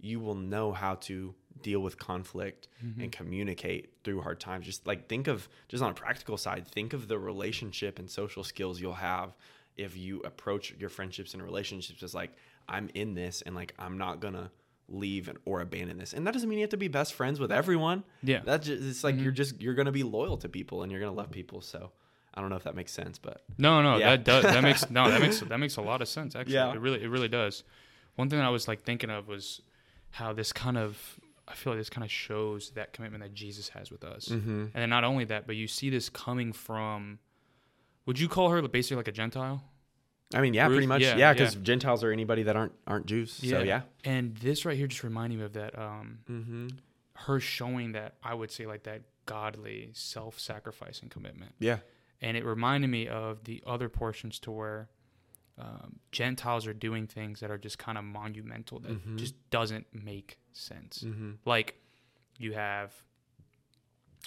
[0.00, 3.02] you will know how to deal with conflict mm-hmm.
[3.02, 4.66] and communicate through hard times.
[4.66, 8.42] Just like think of just on a practical side think of the relationship and social
[8.42, 9.32] skills you'll have
[9.76, 12.32] if you approach your friendships and relationships as like
[12.68, 14.50] i'm in this and like i'm not gonna
[14.88, 16.12] leave and, or abandon this.
[16.12, 18.04] And that doesn't mean you have to be best friends with everyone.
[18.22, 18.40] Yeah.
[18.44, 21.12] That's just it's like you're just you're gonna be loyal to people and you're gonna
[21.12, 21.60] love people.
[21.60, 21.92] So
[22.34, 24.10] I don't know if that makes sense, but No, no, Yeah.
[24.10, 26.54] that does that makes no that makes that makes a lot of sense actually.
[26.54, 26.72] Yeah.
[26.72, 27.64] It really it really does.
[28.16, 29.62] One thing I was like thinking of was
[30.10, 31.18] how this kind of
[31.48, 34.26] I feel like this kind of shows that commitment that Jesus has with us.
[34.26, 34.50] Mm-hmm.
[34.50, 37.18] And then not only that, but you see this coming from
[38.06, 39.62] would you call her basically like a Gentile?
[40.34, 40.74] I mean, yeah, Ruth?
[40.76, 41.02] pretty much.
[41.02, 41.60] Yeah, Yeah, because yeah.
[41.62, 43.32] Gentiles are anybody that aren't aren't Jews.
[43.32, 43.82] So yeah.
[44.04, 46.68] And this right here just reminding me of that um Mm-hmm.
[47.26, 51.54] her showing that I would say like that godly self-sacrificing commitment.
[51.58, 51.78] Yeah.
[52.20, 54.88] and it reminded me of the other portions to where
[55.58, 59.16] um, Gentiles are doing things that are just kind of monumental that Mhm.
[59.18, 61.02] just doesn't make sense.
[61.04, 61.32] Mm-hmm.
[61.44, 61.76] Like
[62.38, 62.92] you have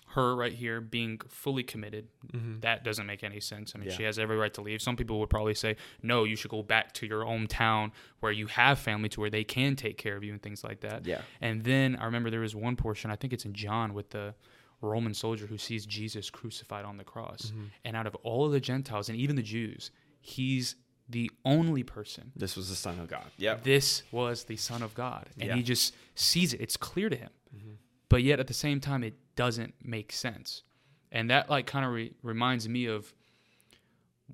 [0.10, 2.08] her right here being fully committed.
[2.32, 2.60] Mm-hmm.
[2.62, 3.74] That doesn't make any sense.
[3.76, 3.96] I mean, Yeah.
[3.96, 4.82] she has every right to leave.
[4.82, 7.92] Some people would probably say, no, you should go back to your hometown
[8.22, 10.82] where you have family to where they can take care of you and things like
[10.82, 11.06] that.
[11.06, 11.22] Yeah.
[11.42, 14.36] And then I remember there was one portion, I think it's in John, with the
[14.82, 17.48] Roman soldier who sees Jesus crucified on the cross.
[17.48, 17.64] Mm-hmm.
[17.84, 19.92] And out of all of the Gentiles and even the Jews,
[20.22, 20.76] he's
[21.10, 22.32] the only person.
[22.36, 23.26] This was the Son of God.
[23.38, 23.58] Yeah.
[23.62, 25.28] This was the Son of God.
[25.40, 25.56] And Yeah.
[25.56, 26.62] he just sees it.
[26.62, 27.30] It's clear to him.
[27.56, 27.70] Mm-hmm.
[28.16, 30.64] But yet at the same time, it doesn't make sense.
[31.12, 33.14] And that like kind of re- reminds me of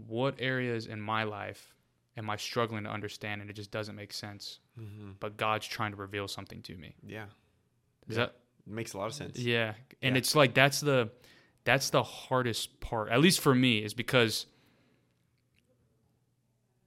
[0.08, 1.74] what areas in my life
[2.16, 4.60] am I struggling to understand and it just doesn't make sense.
[4.80, 5.14] Mm-hmm.
[5.20, 6.94] But God's trying to reveal something to me.
[7.04, 7.26] Yeah.
[8.08, 8.26] Is Yeah.
[8.26, 8.36] that
[8.68, 9.40] Makes a lot of sense.
[9.40, 10.20] yeah, and Yeah.
[10.20, 11.10] it's like that's the
[11.64, 14.46] that's the hardest part, at least for me, is because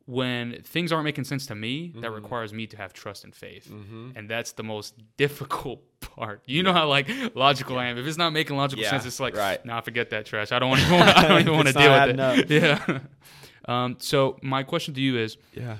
[0.07, 2.15] when things aren't making sense to me, that Mhm.
[2.15, 4.11] requires me to have trust and faith, Mm-hmm.
[4.15, 6.43] and that's the most difficult part.
[6.47, 7.99] You know how like logical I am.
[7.99, 9.65] If it's not making logical sense, it's like, right.
[9.65, 10.53] nah, forget that trash.
[10.53, 10.83] I don't want.
[10.91, 12.63] I don't even want to deal with it.
[12.63, 12.99] Yeah.
[13.69, 15.77] um, so my question to you is Yeah.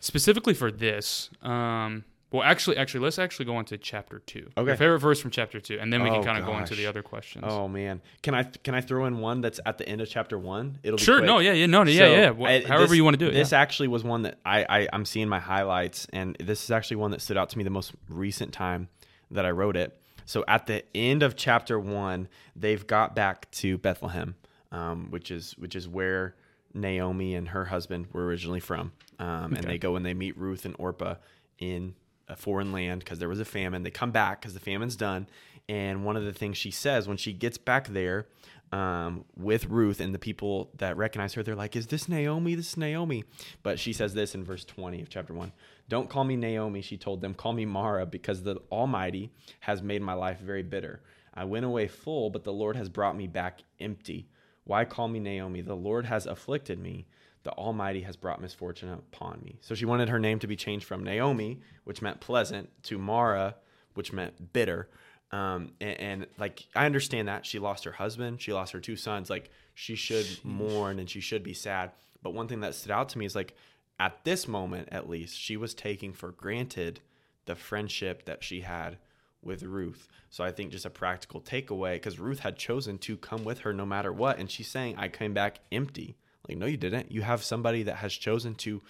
[0.00, 1.30] specifically for this.
[1.42, 4.50] Um, well, actually, actually, let's actually go on to chapter two.
[4.56, 4.66] Okay.
[4.66, 6.74] Your favorite verse from chapter two, and then we can Oh, kind of go into
[6.74, 7.44] the other questions.
[7.46, 10.36] Oh man, can I can I throw in one that's at the end of chapter
[10.36, 10.80] one?
[10.82, 11.18] It'll be Sure.
[11.18, 11.26] quick.
[11.28, 11.38] No.
[11.38, 11.52] Yeah.
[11.52, 11.66] Yeah.
[11.66, 11.84] No.
[11.84, 11.98] no, yeah.
[11.98, 12.30] So, Yeah.
[12.30, 13.34] Wha- I- however this- you want to do it.
[13.34, 13.60] This yeah.
[13.60, 17.12] actually was one that I, I I'm seeing my highlights, and this is actually one
[17.12, 18.88] that stood out to me the most recent time
[19.34, 19.98] that I wrote it.
[20.26, 24.36] So at the end of chapter one, they've got back to Bethlehem,
[24.72, 26.34] um, which is which is where
[26.72, 30.64] Naomi and her husband were originally from, um, and they go and they meet Ruth
[30.64, 31.16] and Orpah
[31.58, 31.94] in
[32.26, 33.82] a foreign land because there was a famine.
[33.82, 35.28] They come back because the famine's done,
[35.68, 38.26] and one of the things she says when she gets back there
[38.72, 42.54] um, with Ruth and the people that recognize her, they're like, "Is this Naomi?
[42.54, 43.24] This is Naomi."
[43.62, 45.52] But she says this in verse 20 of chapter one:
[45.88, 47.34] "Don't call me Naomi," she told them.
[47.34, 51.02] "Call me Mara, because the Almighty has made my life very bitter.
[51.32, 54.28] I went away full, but the Lord has brought me back empty.
[54.64, 55.60] Why call me Naomi?
[55.60, 57.06] The Lord has afflicted me."
[57.44, 59.58] The Almighty has brought misfortune upon me.
[59.60, 63.56] So she wanted her name to be changed from Naomi, which meant pleasant, to Mara,
[63.92, 64.88] which meant bitter.
[65.30, 68.96] Um, and, and like I understand that she lost her husband, she lost her two
[68.96, 69.28] sons.
[69.28, 71.90] Like she should mourn and she should be sad.
[72.22, 73.54] But one thing that stood out to me is like
[73.98, 77.00] at this moment, at least, she was taking for granted
[77.46, 78.98] the friendship that she had
[79.42, 80.08] with Ruth.
[80.30, 83.72] So I think just a practical takeaway because Ruth had chosen to come with her
[83.72, 86.16] no matter what, and she's saying, "I came back empty."
[86.48, 87.12] Like, no, you didn't.
[87.12, 88.82] You have somebody that has chosen to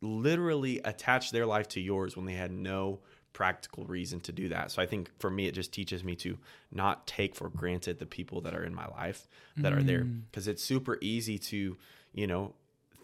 [0.00, 3.00] literally attach their life to yours when they had no
[3.32, 4.70] practical reason to do that.
[4.70, 6.38] So I think for me, it just teaches me to
[6.72, 10.22] not take for granted the people that are in my life that are there mm.
[10.30, 11.76] because it's super easy to,
[12.12, 12.54] you know,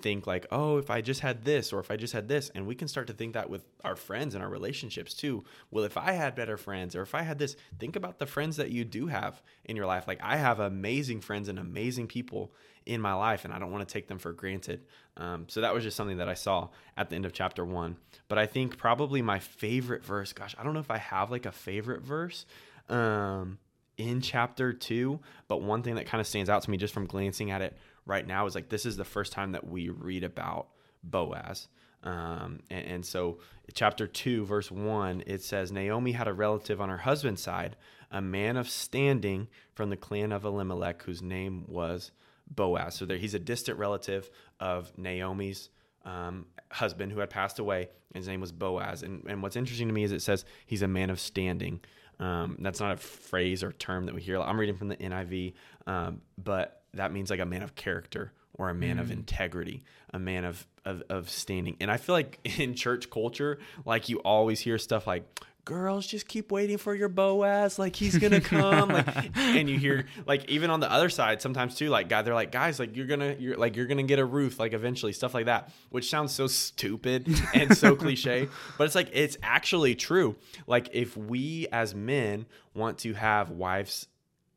[0.02, 2.50] think like, oh, if I just had this or if I just had this.
[2.54, 5.44] And we can start to think that with our friends and our relationships too.
[5.70, 8.56] Well, if I had better friends or if I had this, think about the friends
[8.56, 10.06] that you do have in your life.
[10.06, 12.52] Like I have amazing friends and amazing people
[12.84, 14.84] in my life, and I don't want to take them for granted.
[15.16, 17.96] Um, so that was just something that I saw at the end of chapter one.
[18.28, 21.46] But I think probably my favorite verse, gosh, I don't know if I have like
[21.46, 22.46] a favorite verse.
[22.88, 23.58] Um,
[23.96, 25.20] in chapter two.
[25.48, 27.76] But one thing that kind of stands out to me just from glancing at it
[28.06, 30.68] right now is like this is the first time that we read about
[31.02, 31.68] Boaz.
[32.02, 33.38] Um, and, and so,
[33.74, 37.76] chapter 2, verse 1, it says Naomi had a relative on her husband's side,
[38.12, 42.12] a man of standing from the clan of Elimelech, whose name was
[42.48, 42.94] Boaz.
[42.94, 45.68] So, there, he's a distant relative of Naomi's
[46.04, 47.88] um, husband who had passed away.
[48.14, 49.02] His name was Boaz.
[49.02, 51.80] And, and what's interesting to me is it says he's a man of standing.
[52.18, 54.40] Um, that's not a phrase or term that we hear.
[54.40, 55.54] I'm reading from the NIV,
[55.86, 60.18] um, but that means like a man of character or a man of integrity, a
[60.18, 61.76] man of, of of standing.
[61.80, 65.24] And I feel like in church culture, like you always hear stuff like
[65.66, 68.88] girls just keep waiting for your Boaz, like he's gonna come.
[68.88, 72.34] like, and you hear like even on the other side sometimes too, like guy, they're
[72.34, 75.34] like guys, like you're gonna you're like you're gonna get a Ruth, like eventually stuff
[75.34, 78.48] like that, which sounds so stupid and so cliche,
[78.78, 80.36] but it's like it's actually true.
[80.66, 84.06] Like if we as men want to have wives,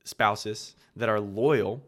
[0.05, 1.83] spouses that are loyal,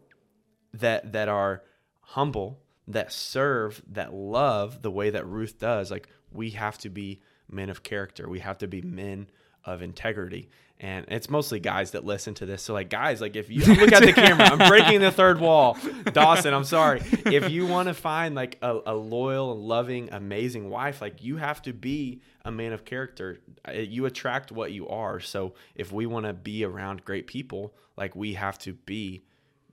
[0.74, 1.62] that that are
[2.00, 2.58] humble,
[2.88, 7.20] that serve, that love the way that Ruth does, like we have to be
[7.52, 8.28] men of character.
[8.28, 9.28] We have to be men
[9.64, 10.48] of integrity.
[10.80, 12.62] And it's mostly guys that listen to this.
[12.62, 15.76] So like guys, like if you look at the camera, I'm breaking the third wall.
[16.12, 17.02] Dawson, I'm sorry.
[17.24, 21.62] If you want to find like a, a loyal, loving, amazing wife, like you have
[21.62, 23.38] to be a man of character.
[23.66, 25.20] Uh, you attract what you are.
[25.20, 29.22] So if we want to be around great people, like we have to be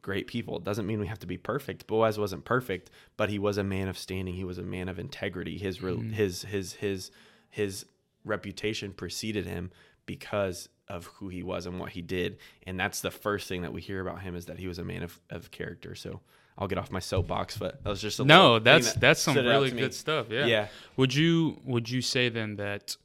[0.04, 0.58] great people.
[0.58, 1.88] It doesn't mean we have to be perfect.
[1.88, 4.36] Boaz wasn't perfect, but he was a man of standing.
[4.36, 5.58] He was a man of integrity.
[5.58, 6.14] His mm.
[6.14, 7.12] his his his
[7.50, 7.86] his
[8.26, 9.72] reputation preceded him
[10.06, 12.38] because of who he was and what he did.
[12.66, 14.84] And that's the first thing that we hear about him is that he was a
[14.84, 15.96] man of, of character.
[15.96, 16.20] So
[16.58, 18.60] I'll get off my soapbox, but that was just a no.
[18.60, 20.28] That's that that's some really good stuff.
[20.30, 20.46] Yeah.
[20.46, 20.68] Yeah.
[20.98, 22.98] Would you would you say then that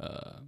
[0.00, 0.40] uh,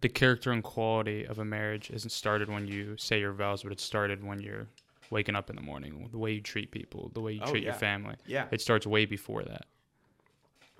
[0.00, 3.72] the character and quality of a marriage isn't started when you say your vows, but
[3.72, 4.66] it started when you're
[5.10, 7.62] waking up in the morning, the way you treat people, the way you oh, treat
[7.62, 7.70] yeah.
[7.70, 8.16] your family.
[8.26, 8.46] Yeah.
[8.50, 9.66] It starts way before that.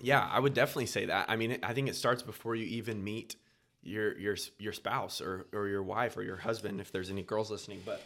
[0.01, 1.29] Yeah, I would definitely say that.
[1.29, 3.35] I mean, I think it starts before you even meet
[3.81, 7.49] your your your spouse or or your wife or your husband if there's any girls
[7.49, 8.01] listening, but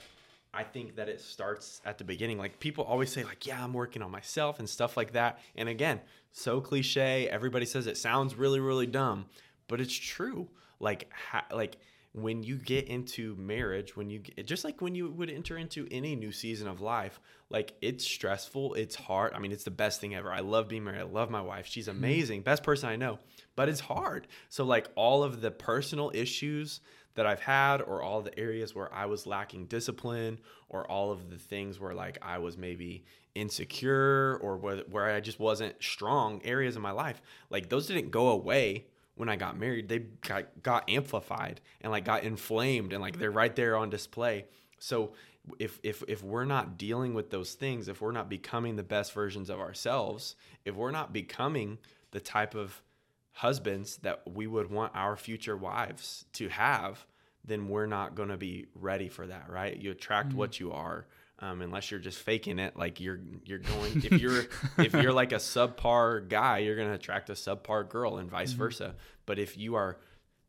[0.54, 2.38] I think that it starts at the beginning.
[2.38, 5.40] Like people always say like, "Yeah, I'm working on myself" and stuff like that.
[5.56, 6.02] And again,
[6.32, 9.26] so cliche, everybody says it sounds really really dumb,
[9.68, 10.50] but it's true.
[10.80, 11.78] Like ha- like
[12.14, 15.88] when you get into marriage, when you get, just like when you would enter into
[15.90, 19.34] any new season of life, like it's stressful, it's hard.
[19.34, 20.32] I mean, it's the best thing ever.
[20.32, 21.00] I love being married.
[21.00, 21.68] I love my wife.
[21.68, 21.98] She's mm-hmm.
[21.98, 23.20] amazing, best person I know.
[23.56, 24.28] But it's hard.
[24.50, 26.82] So like all of the personal issues
[27.16, 31.30] that I've had, or all the areas where I was lacking discipline, or all of
[31.30, 36.42] the things where like I was maybe insecure, or where, where I just wasn't strong
[36.46, 40.64] areas in my life, like those didn't go away when I got married, they got,
[40.64, 44.46] got amplified and like got inflamed and like they're right there on display.
[44.80, 45.14] So
[45.60, 49.14] if if if we're not dealing with those things, if we're not becoming the best
[49.14, 51.78] versions of ourselves, if we're not becoming
[52.12, 52.82] the type of
[53.34, 57.06] husbands that we would want our future wives to have,
[57.46, 59.78] then we're not going to be ready for that, right?
[59.78, 60.38] You attract mm-hmm.
[60.38, 61.08] what you are
[61.42, 62.78] um, unless you're just faking it.
[62.78, 64.46] Like you're you're going if you're
[64.78, 68.60] if you're like a subpar guy, you're gonna attract a subpar girl, and vice mm-hmm.
[68.60, 68.96] versa.
[69.26, 69.98] But if you are,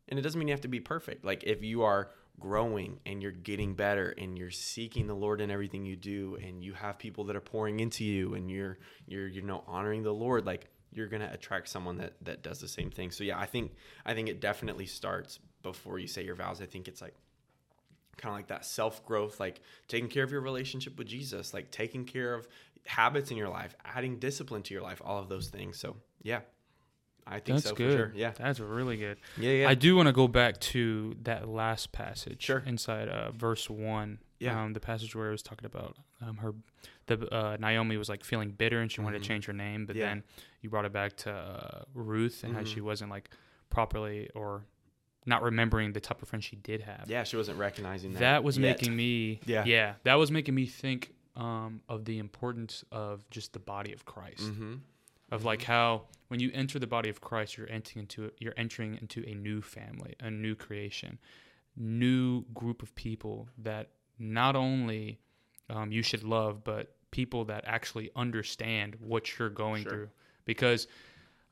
[0.07, 1.25] and it doesn't mean you have to be perfect.
[1.25, 5.51] Like if you are growing and you're getting better and you're seeking the Lord in
[5.51, 8.77] everything you do, and you have people that are pouring into you, and you're
[9.07, 12.67] you're you know honoring the Lord, like you're gonna attract someone that that does the
[12.67, 13.09] same thing.
[13.09, 13.71] So yeah, I think
[14.05, 16.61] I think it definitely starts before you say your vows.
[16.61, 17.15] I think it's like
[18.17, 21.71] kind of like that self growth, like taking care of your relationship with Jesus, like
[21.71, 22.47] taking care of
[22.85, 25.79] habits in your life, adding discipline to your life, all of those things.
[25.79, 26.41] So, yeah,
[27.25, 27.97] I think That's so good.
[27.97, 28.11] Sure.
[28.15, 28.31] Yeah.
[28.37, 29.17] That's really good.
[29.37, 29.69] Yeah, yeah.
[29.69, 32.63] I do want to go back to that last passage sure.
[32.65, 34.19] inside uh, verse 1.
[34.39, 34.61] Yeah.
[34.61, 36.53] Um, the passage where it was talking about um, her,
[37.07, 39.05] the uh, Naomi was like feeling bitter and she mm-hmm.
[39.05, 39.33] wanted to mm-hmm.
[39.33, 40.07] change her name, but yeah.
[40.07, 40.23] then
[40.61, 42.65] you brought it back to uh, Ruth and mm-hmm.
[42.65, 43.29] how she wasn't like
[43.69, 44.65] properly or
[45.25, 47.05] not remembering the type of friend she did have.
[47.07, 48.19] Yeah, she wasn't recognizing that.
[48.19, 48.69] That was yet.
[48.69, 49.63] making me yeah.
[49.65, 54.05] yeah, that was making me think um, of the importance of just the body of
[54.05, 54.43] Christ.
[54.43, 54.75] Mm-hmm.
[55.31, 55.47] Of mm-hmm.
[55.47, 59.27] like how when you enter the body of Christ, you're entering into you're entering into
[59.27, 61.19] a new family, a new creation,
[61.75, 65.19] new group of people that not only
[65.69, 69.91] um, you should love, but people that actually understand what you're going sure.
[69.91, 70.09] through.
[70.45, 70.87] Because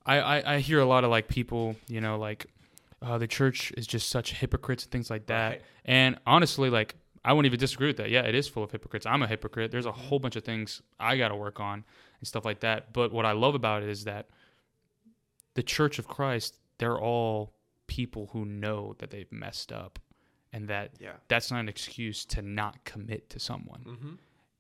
[0.06, 2.48] I, I I hear a lot of like people, you know, like
[3.02, 5.50] uh, the church is just such hypocrites and things like that.
[5.50, 5.62] Right.
[5.86, 8.10] And honestly, like I wouldn't even disagree with that.
[8.10, 9.06] Yeah, it is full of hypocrites.
[9.06, 9.72] I'm a hypocrite.
[9.72, 11.84] There's a whole bunch of things I got to work on
[12.20, 12.94] and stuff like that.
[12.94, 14.30] But what I love about it is that
[15.54, 17.54] the Church of Christ, they're all
[17.88, 20.00] people who know that they've messed up
[20.54, 21.14] and that yeah.
[21.28, 23.84] that's not an excuse to not commit to someone.
[23.88, 24.14] Mm-hmm.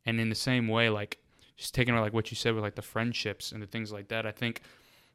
[0.05, 1.19] And in the same way, like
[1.57, 4.25] just taking like what you said with like the friendships and the things like that,
[4.25, 4.61] I think–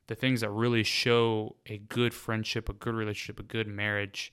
[0.07, 4.33] the things that really show a good friendship, a good relationship, a good marriage.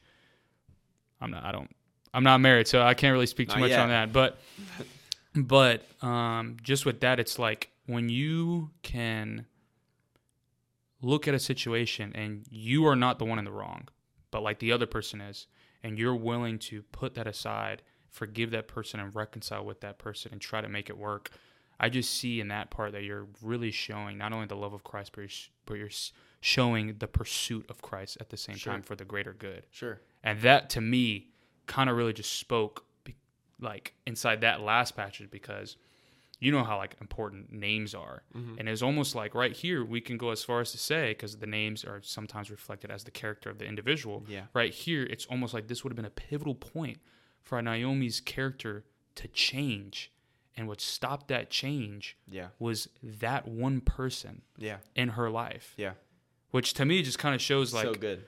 [1.20, 1.44] I'm not.
[1.44, 1.74] I don't.
[2.14, 3.80] I'm not married, so I can't really speak too not much yet.
[3.80, 4.14] on that.
[4.14, 4.38] But,
[5.36, 9.48] but um, just with that, it's like when you can
[11.02, 13.88] look at a situation and you are not the one in the wrong,
[14.30, 15.48] but like the other person is,
[15.82, 20.32] and you're willing to put that aside, forgive that person, and reconcile with that person,
[20.32, 21.32] and try to make it work
[21.84, 24.84] I just see in that part that you're really showing not only the love of
[24.84, 25.30] Christ, but you're,
[25.66, 25.90] but you're
[26.40, 28.72] showing the pursuit of Christ at the same Sure.
[28.74, 29.64] time for the greater good.
[29.72, 30.00] Sure.
[30.24, 31.28] And that to me
[31.68, 32.86] kind of really just spoke
[33.60, 35.78] like inside that last passage because
[36.40, 38.24] you know how like important names are.
[38.36, 38.60] Mm-hmm.
[38.60, 41.38] And it's almost like right here we can go as far as to say because
[41.38, 44.26] the names are sometimes reflected as the character of the individual.
[44.28, 44.44] Yeah.
[44.54, 46.98] Right here it's almost like this would have been a pivotal point
[47.42, 48.84] for Naomi's character
[49.16, 50.12] to change.
[50.56, 52.50] And what stopped that change Yeah.
[52.60, 54.78] was that one person Yeah.
[54.96, 55.74] in her life.
[55.78, 55.94] Yeah.
[56.52, 58.26] Which to me just kind of shows like so good.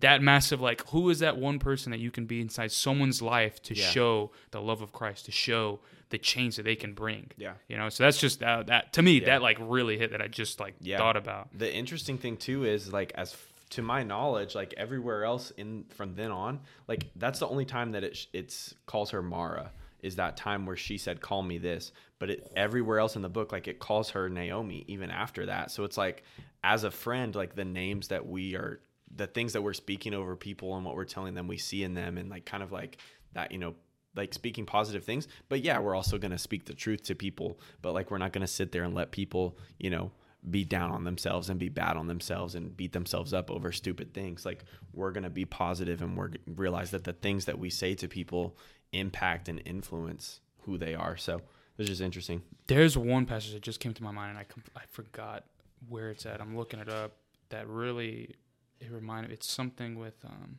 [0.00, 3.60] that massive like who is that one person that you can be inside someone's life
[3.62, 3.88] to Yeah.
[3.90, 7.54] show the love of Christ to show the change that they can bring Yeah.
[7.68, 9.26] you know so that's just uh, that to me Yeah.
[9.26, 10.98] that like really hit that I just like Yeah.
[10.98, 15.24] thought about The interesting thing too is like as f- to my knowledge, like everywhere
[15.24, 19.10] else in from then on, like that's the only time that it sh- it's calls
[19.10, 19.72] her Mara
[20.04, 23.28] is that time where she said call me this, but it, everywhere else in the
[23.28, 25.70] book like it calls her Naomi even after that.
[25.70, 26.22] So it's like
[26.62, 28.80] as a friend, like the names that we are
[29.16, 31.94] the things that we're speaking over people and what we're telling them we see in
[31.94, 32.98] them and like kind of like
[33.32, 33.74] that, you know,
[34.14, 35.26] like speaking positive things.
[35.48, 38.52] But yeah, we're also to speak the truth to people, but like we're not to
[38.52, 40.12] sit there and let people, you know,
[40.50, 44.12] be down on themselves and be bad on themselves and beat themselves up over stupid
[44.12, 44.44] things.
[44.44, 47.94] Like we're going to be positive and we're realize that the things that we say
[47.94, 48.56] to people
[48.92, 51.16] impact and influence who they are.
[51.16, 51.40] So
[51.78, 52.42] it's just interesting.
[52.66, 55.44] there's one passage that just came to my mind and I com- I forgot
[55.88, 57.12] where it's at I'm looking it up
[57.48, 58.34] that really
[58.80, 60.58] it reminded it's something with um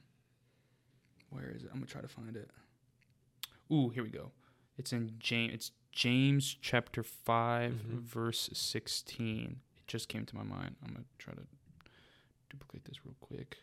[1.30, 2.50] where is it I'm gonna try to find it
[3.72, 4.32] ooh here we go
[4.78, 8.02] it's in James it's James chapter 5 Mhm.
[8.02, 11.42] verse 16 it just came to my mind I'm gonna try to
[12.50, 13.58] duplicate this real quick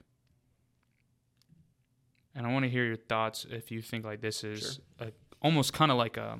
[2.34, 5.72] and I want to hear your thoughts if you think like this is a, almost
[5.72, 6.38] kind of like a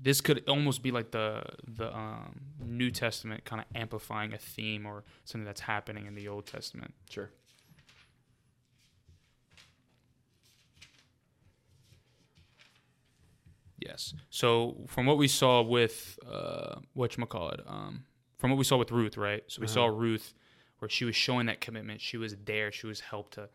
[0.00, 4.84] this could almost be like the the um, New Testament kind of amplifying a theme
[4.84, 6.92] or something that's happening in the Old Testament.
[7.08, 7.30] Sure.
[13.78, 14.14] Yes.
[14.30, 18.04] So from what we saw with uh, what you call it, um,
[18.42, 19.44] from what we saw with Ruth, right?
[19.46, 20.34] So we saw Ruth
[20.80, 22.00] where she was showing that commitment.
[22.00, 22.72] She was there.
[22.72, 23.48] She was helped to,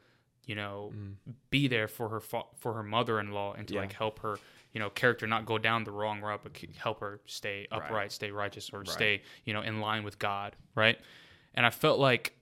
[0.46, 0.94] you know,
[1.50, 3.82] be there for her fa- for her mother-in-law and to Yeah.
[3.82, 4.40] like help her,
[4.72, 8.12] you know, character not go down the wrong route, but help her stay upright, Right.
[8.14, 8.88] stay righteous, or Right.
[8.88, 10.98] stay, you know, in line with God, right?
[11.54, 12.34] And I felt like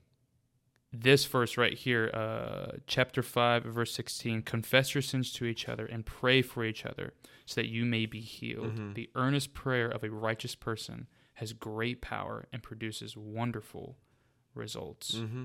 [0.92, 5.84] this verse right here, uh, chapter 5, verse 16 confess your sins to each other
[5.84, 7.12] and pray for each other
[7.44, 8.76] so that you may be healed.
[8.76, 8.94] Mhm.
[8.94, 13.96] The earnest prayer of a righteous person has great power and produces wonderful
[14.54, 15.12] results.
[15.14, 15.44] Mm-hmm.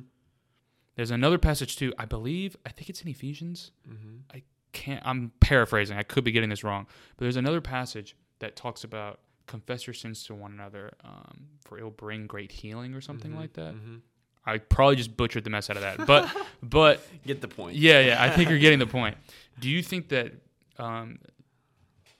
[0.95, 3.71] There's another passage too, I believe, I think it's in Ephesians.
[3.89, 4.17] Mm-hmm.
[4.33, 8.55] I can't, I'm paraphrasing, I could be getting this wrong, but there's another passage that
[8.55, 12.93] talks about confess your sins to one another, um, for it will bring great healing
[12.93, 13.73] or something like that.
[13.73, 13.97] Mm-hmm.
[14.45, 16.29] I probably just butchered the mess out of that, but
[16.63, 17.75] but Get the point.
[17.75, 19.17] yeah, yeah, I think you're getting the point.
[19.59, 20.31] Do you think that
[20.77, 21.19] um,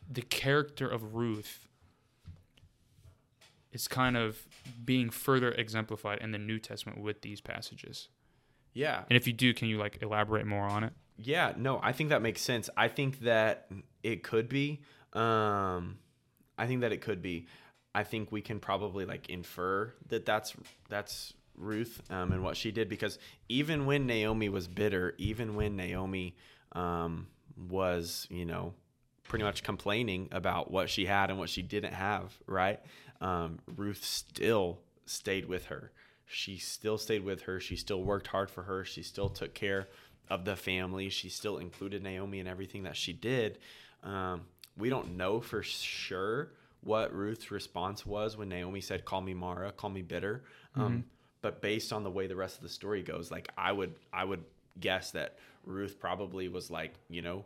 [0.10, 1.68] the character of Ruth
[3.72, 4.48] is kind of
[4.84, 8.10] being further exemplified in the New Testament with these passages?
[8.74, 9.04] Yeah.
[9.10, 10.94] And if you do, can you like elaborate more on it?
[11.18, 12.70] Yeah, no, I think that makes sense.
[12.76, 13.70] I think that
[14.04, 14.82] it could be.
[15.14, 16.00] Um,
[16.58, 17.48] I think that it could be.
[17.94, 20.54] I think we can probably like infer that that's
[20.90, 25.76] that's Ruth um, and what she did because even when Naomi was bitter, even when
[25.76, 26.36] Naomi
[26.72, 27.28] um,
[27.70, 28.74] was, you know,
[29.32, 32.82] pretty much complaining about what she had and what she didn't have, right?
[33.22, 35.94] Um, Ruth still stayed with her.
[36.26, 37.62] She still stayed with her.
[37.62, 38.84] She still worked hard for her.
[38.84, 39.88] She still took care
[40.30, 41.08] of the family.
[41.08, 43.60] She still included Naomi in everything that she did.
[44.04, 44.42] Um,
[44.78, 49.72] we don't know for sure what Ruth's response was when Naomi said, "Call me Mara,
[49.72, 50.44] call me bitter."
[50.76, 51.06] Um,
[51.42, 54.26] but based on the way the rest of the story goes, like I would, I
[54.26, 54.44] would
[54.82, 57.46] guess that Ruth probably was like, you know,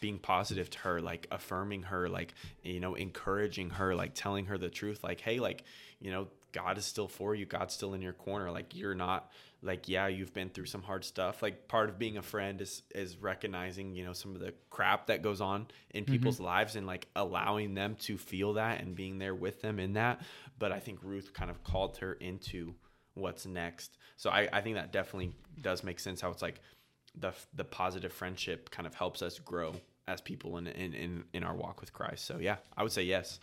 [0.00, 4.58] being positive to her, like affirming her, like, you know, encouraging her, like telling her
[4.58, 5.64] the truth, like, hey, like,
[6.00, 7.44] you know, God is still for you.
[7.44, 8.50] God's still in your corner.
[8.50, 9.30] Like, you're not,
[9.62, 11.42] like, yeah, you've been through some hard stuff.
[11.42, 15.08] Like, part of being a friend is, is recognizing, you know, some of the crap
[15.08, 16.12] that goes on in mm-hmm.
[16.12, 19.92] people's lives and like allowing them to feel that and being there with them in
[19.94, 20.22] that.
[20.58, 22.74] But I think Ruth kind of called her into
[23.14, 23.98] what's next.
[24.16, 26.60] So I, I think that definitely does make sense how it's like,
[27.20, 29.74] the the positive friendship kind of helps us grow
[30.06, 32.24] as people in in in, in our walk with Christ.
[32.24, 33.40] So yeah, I would say yes.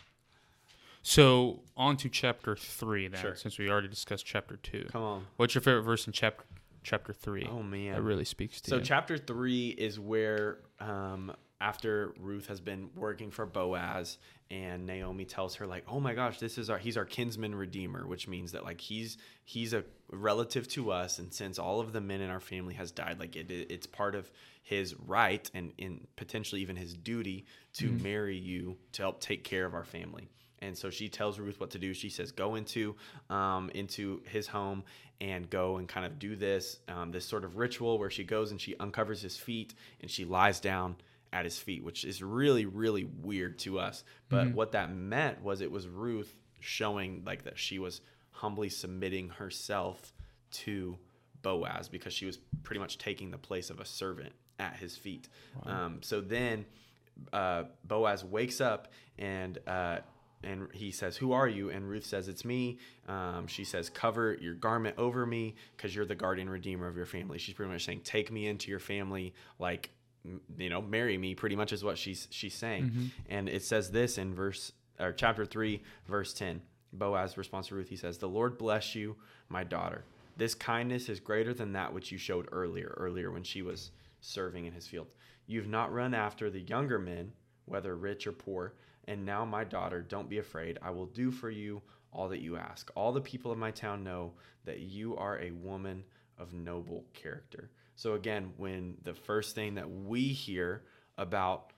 [1.02, 3.36] So on to chapter three then, Sure.
[3.36, 4.86] since we already discussed chapter two.
[4.90, 5.26] Come on.
[5.36, 6.44] What's your favorite verse in chapter
[6.82, 7.46] chapter three?
[7.50, 7.94] Oh man.
[7.94, 8.70] that really speaks to you.
[8.70, 8.82] So you.
[8.84, 14.18] chapter three is where um, after Ruth has been working for Boaz
[14.50, 18.06] and Naomi tells her like, "Oh my gosh, this is our he's our kinsman redeemer,"
[18.06, 22.00] which means that like he's he's a relative to us and since all of the
[22.00, 24.30] men in our family has died, like it, it's part of
[24.62, 28.02] his right and in potentially even his duty to mm-hmm.
[28.02, 30.28] marry you to help take care of our family.
[30.60, 31.92] And so she tells Ruth what to do.
[31.92, 32.96] She says, "Go into
[33.28, 34.84] um, into his home
[35.20, 38.50] and go and kind of do this um, this sort of ritual where she goes
[38.50, 40.96] and she uncovers his feet and she lies down
[41.32, 44.04] at his feet, which is really really weird to us.
[44.28, 44.54] But mm-hmm.
[44.56, 48.00] what that meant was it was Ruth showing like that she was
[48.30, 50.12] humbly submitting herself
[50.50, 50.98] to
[51.42, 55.28] Boaz because she was pretty much taking the place of a servant at his feet.
[55.64, 55.72] Wow.
[55.72, 56.64] Um, so then
[57.32, 59.98] uh, Boaz wakes up and uh,
[60.42, 64.36] and he says, "Who are you?" And Ruth says, "It's me." Um, she says, "Cover
[64.40, 67.84] your garment over me, because you're the guardian redeemer of your family." She's pretty much
[67.84, 69.90] saying, "Take me into your family, like
[70.58, 72.84] you know, marry me." Pretty much is what she's she's saying.
[72.84, 73.06] Mm-hmm.
[73.28, 76.62] And it says this in verse or chapter three, verse ten.
[76.92, 77.88] Boaz responds to Ruth.
[77.88, 79.16] He says, "The Lord bless you,
[79.48, 80.04] my daughter.
[80.36, 82.94] This kindness is greater than that which you showed earlier.
[82.96, 85.08] Earlier when she was serving in his field,
[85.46, 87.32] you've not run after the younger men,
[87.64, 88.74] whether rich or poor,
[89.06, 90.78] And now, my daughter, don't be afraid.
[90.82, 92.90] I will do for you all that you ask.
[92.94, 94.32] All the people of my town know
[94.64, 96.02] that you are a woman
[96.38, 97.70] of noble character.
[97.96, 100.82] So, again, when the first thing that we hear
[101.18, 101.72] about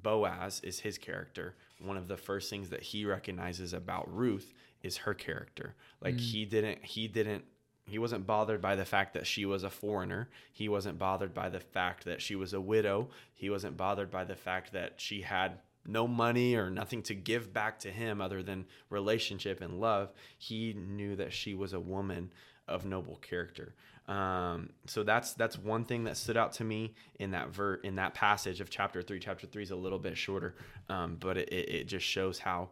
[0.00, 4.52] Boaz is his character, one of the first things that he recognizes about Ruth
[4.82, 5.74] is her character.
[6.00, 6.20] Like, mm.
[6.20, 7.44] he didn't, he didn't
[7.84, 10.28] he wasn't bothered by the fact that she was a foreigner.
[10.52, 13.08] He wasn't bothered by the fact that she was a widow.
[13.34, 17.52] He wasn't bothered by the fact that she had no money or nothing to give
[17.52, 22.32] back to him other than relationship and love, he knew that she was a woman
[22.68, 23.74] of noble character.
[24.08, 27.96] Um, so that's that's one thing that stood out to me in that ver- in
[27.96, 29.20] that passage of chapter three.
[29.20, 30.56] Chapter three is a little bit shorter,
[30.88, 32.70] um, but it, it just shows how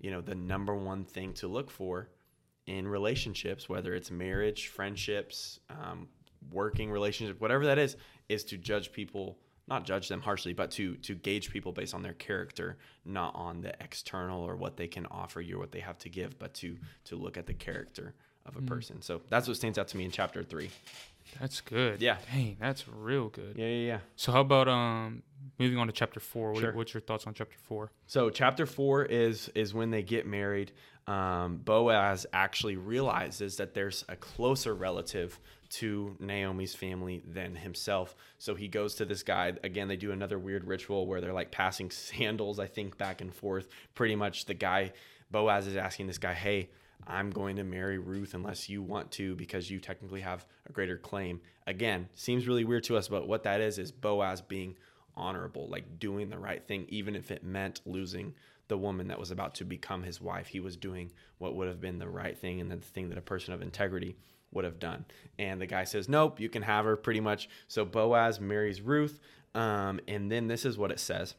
[0.00, 2.08] you know the number one thing to look for
[2.66, 6.08] in relationships, whether it's marriage, friendships, um,
[6.50, 7.96] working relationship, whatever that is,
[8.28, 12.02] is to judge people not judge them harshly, but to to gauge people based on
[12.02, 15.80] their character, not on the external or what they can offer you or what they
[15.80, 18.14] have to give, but to to look at the character
[18.46, 18.66] of a mm.
[18.66, 19.02] person.
[19.02, 20.70] So that's what stands out to me in chapter three.
[21.40, 22.02] That's good.
[22.02, 22.18] Yeah.
[22.32, 23.54] Dang, that's real good.
[23.56, 23.98] Yeah, yeah, yeah.
[24.16, 25.22] So how about um
[25.58, 26.52] moving on to chapter four?
[26.52, 26.72] What, sure.
[26.72, 27.90] What's your thoughts on chapter four?
[28.06, 30.72] So chapter four is is when they get married.
[31.06, 35.40] Um, Boaz actually realizes that there's a closer relative
[35.70, 38.14] to Naomi's family than himself.
[38.38, 39.54] So he goes to this guy.
[39.64, 43.34] Again, they do another weird ritual where they're like passing sandals, I think, back and
[43.34, 43.68] forth.
[43.94, 44.92] Pretty much the guy,
[45.30, 46.68] Boaz is asking this guy, hey,
[47.06, 50.96] I'm going to marry Ruth unless you want to because you technically have a greater
[50.96, 51.40] claim.
[51.66, 54.76] Again, seems really weird to us, but what that is is Boaz being
[55.16, 58.34] honorable, like doing the right thing, even if it meant losing
[58.68, 60.46] the woman that was about to become his wife.
[60.46, 63.22] He was doing what would have been the right thing and the thing that a
[63.22, 64.16] person of integrity
[64.52, 65.04] would have done.
[65.38, 67.48] And the guy says, Nope, you can have her pretty much.
[67.68, 69.20] So Boaz marries Ruth.
[69.54, 71.34] Um, and then this is what it says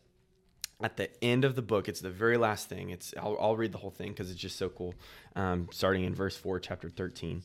[0.82, 1.88] at the end of the book.
[1.88, 2.90] It's the very last thing.
[2.90, 4.96] It's I'll, I'll read the whole thing because it's just so cool.
[5.36, 7.44] Um, starting in verse 4, chapter 13.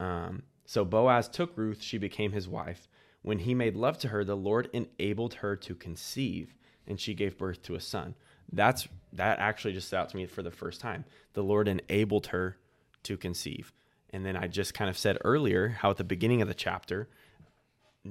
[0.00, 2.88] Um, so Boaz took Ruth, she became his wife.
[3.22, 6.54] When he made love to her, the Lord enabled her to conceive,
[6.86, 8.14] and she gave birth to a son.
[8.52, 11.04] That's that actually just stood out to me for the first time.
[11.32, 12.58] The Lord enabled her
[13.04, 13.72] to conceive.
[14.10, 17.08] And then I just kind of said earlier how at the beginning of the chapter,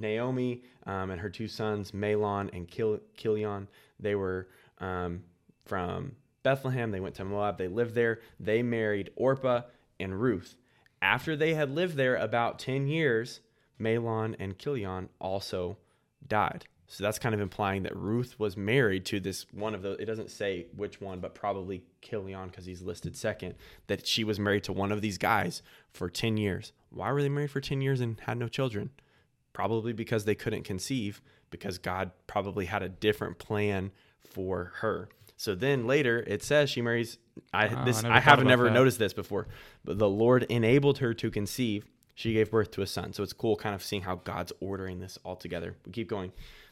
[0.00, 3.68] Naomi um, and her two sons, Mahlon and Kil- Chilion,
[4.00, 5.22] they were um,
[5.64, 6.90] from Bethlehem.
[6.90, 7.58] They went to Moab.
[7.58, 8.20] They lived there.
[8.40, 9.62] They married Orpah
[10.00, 10.56] and Ruth.
[11.00, 13.40] After they had lived there about 10 years,
[13.80, 15.78] Mahlon and Chilion also
[16.26, 16.66] died.
[16.90, 20.06] So that's kind of implying that Ruth was married to this one of the, it
[20.06, 23.56] doesn't say which one, but probably Chilion because he's listed second,
[23.88, 26.72] that she was married to one of these guys for 10 years.
[26.88, 28.90] Why were they married for 10 years and had no children?
[29.58, 33.90] Probably because they couldn't conceive, because God probably had a different plan
[34.22, 35.08] for her.
[35.36, 37.18] So then later it says she marries.
[37.52, 38.72] I this I, I haven't never that.
[38.72, 39.48] noticed this before,
[39.84, 41.86] but the Lord enabled her to conceive.
[42.14, 43.12] She gave birth to a son.
[43.12, 45.74] So it's cool, kind of seeing how God's ordering this all together.
[45.84, 46.30] We keep going.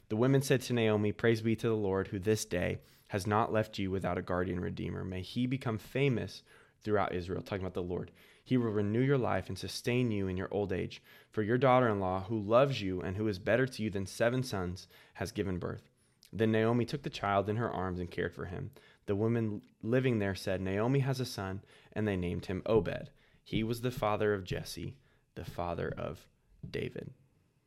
[0.09, 2.79] The women said to Naomi, Praise be to the Lord, who this day
[3.09, 5.03] has not left you without a guardian redeemer.
[5.03, 6.45] May he become famous
[6.85, 7.43] throughout Israel.
[7.43, 8.13] Talking about the Lord.
[8.47, 11.03] He will renew your life and sustain you in your old age.
[11.37, 14.07] For your daughter in law, who loves you and who is better to you than
[14.07, 15.91] seven sons, has given birth.
[16.33, 18.71] Then Naomi took the child in her arms and cared for him.
[19.05, 21.61] The women living there said, Naomi has a son,
[21.93, 23.11] and they named him Obed.
[23.45, 24.97] He was the father of Jesse,
[25.35, 26.27] the father of
[26.71, 27.11] David.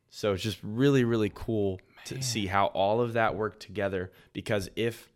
[0.08, 4.10] So it's just really, really cool to see how all of that worked together.
[4.32, 5.12] Because if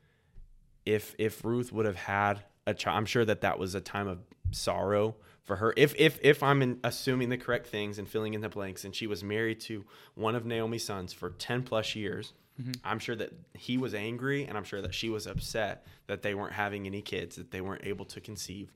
[0.86, 4.06] if if Ruth would have had a child, I'm sure that that was a time
[4.06, 4.20] of
[4.52, 5.72] sorrow for her.
[5.76, 8.94] If if if I'm in, assuming the correct things and filling in the blanks, and
[8.94, 9.84] she was married to
[10.14, 12.72] one of Naomi's sons for ten plus years, mm-hmm.
[12.82, 16.34] I'm sure that he was angry, and I'm sure that she was upset that they
[16.34, 18.72] weren't having any kids, that they weren't able to conceive.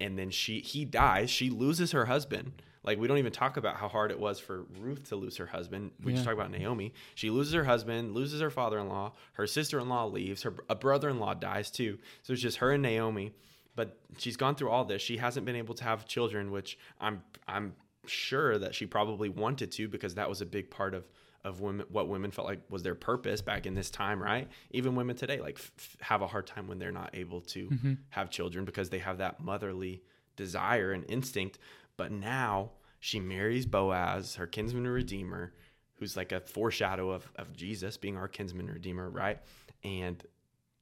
[0.00, 1.30] And then she he dies.
[1.30, 2.62] She loses her husband.
[2.82, 5.46] Like we don't even talk about how hard it was for Ruth to lose her
[5.46, 5.90] husband.
[6.02, 6.94] We just talk about Naomi.
[7.16, 9.12] She loses her husband, loses her father-in-law.
[9.32, 10.44] Her sister-in-law leaves.
[10.44, 11.98] Her a brother-in-law dies too.
[12.22, 13.32] So it's just her and Naomi.
[13.76, 15.02] But she's gone through all this.
[15.02, 17.74] She hasn't been able to have children, which I'm I'm
[18.06, 21.06] sure that she probably wanted to because that was a big part of
[21.44, 24.48] of women what women felt like was their purpose back in this time, right?
[24.72, 27.94] Even women today like f- have a hard time when they're not able to mm-hmm.
[28.10, 30.02] have children because they have that motherly
[30.34, 31.58] desire and instinct.
[31.96, 35.52] But now she marries Boaz, her kinsman and redeemer,
[35.94, 39.38] who's like a foreshadow of, of Jesus being our kinsman redeemer, right?
[39.84, 40.22] And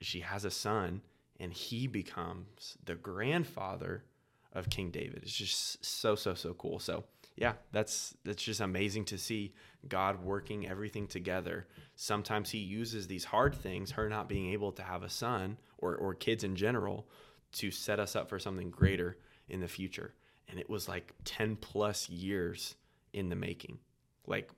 [0.01, 1.03] she has a son,
[1.41, 4.05] and he becomes the grandfather
[4.53, 5.21] of King David.
[5.23, 6.79] It's just so, so, so cool.
[6.79, 7.05] So
[7.37, 9.55] yeah, that's that's just amazing to see
[9.89, 11.67] God working everything together.
[11.97, 15.97] Sometimes he uses these hard things, her not being able to have a son or,
[15.97, 17.09] or kids in general,
[17.53, 19.19] to set us up for something greater
[19.49, 20.15] in the future.
[20.49, 22.77] And it was like 10 plus years
[23.13, 23.79] in the making.
[24.27, 24.51] Like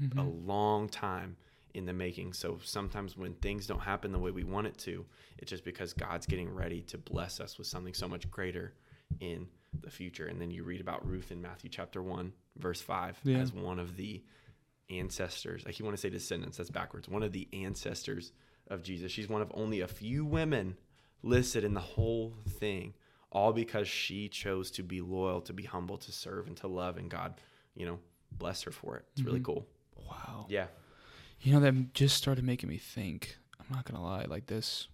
[0.00, 0.18] mm-hmm.
[0.18, 1.36] a long time
[1.74, 2.32] in the making.
[2.32, 5.04] So sometimes when things don't happen the way we want it to,
[5.38, 8.74] it's just because God's getting ready to bless us with something so much greater
[9.20, 9.46] in
[9.82, 10.26] the future.
[10.26, 13.38] And then you read about Ruth in Matthew chapter 1, verse 5, Yeah.
[13.38, 14.22] as one of the
[14.88, 15.64] ancestors.
[15.66, 17.08] I you want to say descendants, that's backwards.
[17.08, 18.32] One of the ancestors
[18.68, 19.12] of Jesus.
[19.12, 20.76] She's one of only a few women
[21.22, 22.94] listed in the whole thing,
[23.30, 26.96] all because she chose to be loyal, to be humble, to serve, and to love.
[26.96, 27.34] And God,
[27.76, 27.98] you know,
[28.32, 29.04] bless her for it.
[29.12, 29.44] It's really Mhm.
[29.44, 29.68] cool.
[30.08, 30.46] Wow.
[30.48, 30.66] Yeah.
[31.40, 33.38] You know, that just started making me think.
[33.58, 34.88] I'm not gonna lie, like this.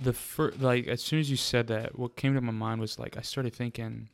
[0.00, 2.98] The first, like, as soon as you said that, what came to my mind was
[2.98, 4.10] like I started thinking.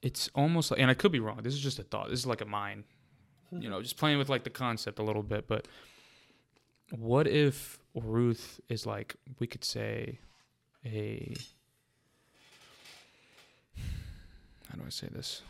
[0.00, 1.40] It's almost like, and I could be wrong.
[1.42, 2.10] This is just a thought.
[2.10, 2.84] This is like a mind,
[3.52, 5.46] you know, just playing with like the concept a little bit.
[5.46, 5.68] But
[6.90, 10.18] what if Ruth is like we could say
[10.84, 11.34] a
[13.76, 15.42] how do I say this?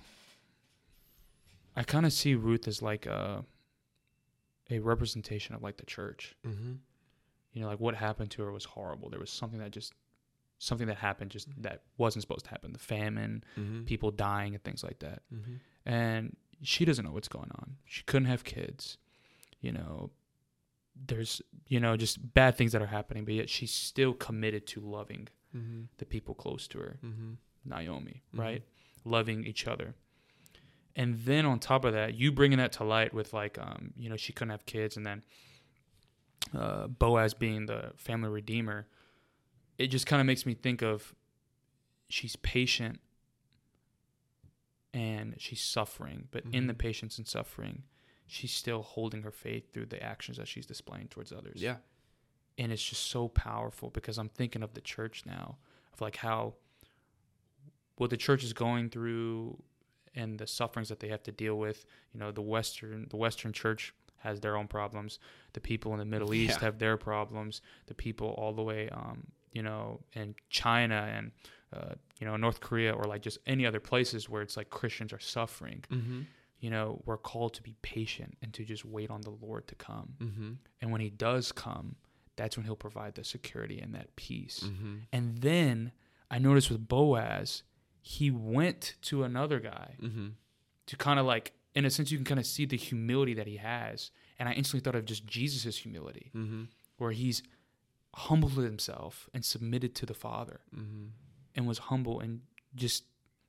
[1.76, 3.44] I kind of see Ruth as like a
[4.70, 6.34] a representation of like the church.
[6.46, 6.72] Mm-hmm.
[7.52, 9.10] You know, like what happened to her was horrible.
[9.10, 9.92] There was something that just
[10.58, 12.72] something that happened just that wasn't supposed to happen.
[12.72, 13.84] The famine, Mm-hmm.
[13.84, 15.22] people dying and things like that.
[15.34, 15.54] Mm-hmm.
[15.86, 17.76] And she doesn't know what's going on.
[17.84, 18.96] She couldn't have kids.
[19.60, 20.10] You know,
[21.06, 24.80] there's you know just bad things that are happening, but yet she's still committed to
[24.80, 25.82] loving Mm-hmm.
[25.98, 26.98] the people close to her.
[27.04, 27.32] Mm-hmm.
[27.66, 28.62] Naomi, right?
[29.04, 29.94] Loving each other.
[30.94, 34.08] And then on top of that, you bringing that to light with like, um, you
[34.10, 35.24] know, she couldn't have kids, and then
[36.54, 38.86] uh, Boaz being the family redeemer.
[39.78, 41.14] It just kind of makes me think of
[42.10, 43.00] she's patient
[44.94, 46.78] and she's suffering, but in the Mhm.
[46.78, 47.84] patience and suffering,
[48.26, 51.78] she's still holding her faith through the actions that she's displaying towards others Yeah.
[52.58, 55.56] and it's just so powerful because I'm thinking of the church now
[55.92, 56.54] of like how
[57.96, 59.62] what the church is going through
[60.14, 61.84] and the sufferings that they have to deal with.
[62.12, 65.18] You know, the western the western church has their own problems.
[65.52, 66.66] The people in the Middle East Yeah.
[66.66, 67.60] have their problems.
[67.86, 71.32] The people all the way, um, you know, in China and
[71.72, 75.12] uh, you know North Korea or like just any other places where it's like Christians
[75.12, 75.84] are suffering.
[75.90, 76.20] Mm-hmm.
[76.60, 79.74] You know, we're called to be patient and to just wait on the Lord to
[79.74, 80.14] come.
[80.20, 80.50] Mm-hmm.
[80.80, 81.96] And when He does come,
[82.36, 84.60] that's when He'll provide the security and that peace.
[84.64, 84.94] Mm-hmm.
[85.12, 85.90] And then
[86.30, 87.64] I noticed with Boaz,
[88.02, 90.28] he went to another guy Mm-hmm.
[90.86, 93.46] to kind of like, in a sense, you can kind of see the humility that
[93.46, 94.10] he has.
[94.38, 96.64] And I instantly thought of just Jesus' humility, Mm-hmm.
[96.98, 97.42] where he's
[98.14, 101.06] humbled himself and submitted to the Father Mm-hmm.
[101.56, 102.40] and was humble and
[102.74, 103.04] just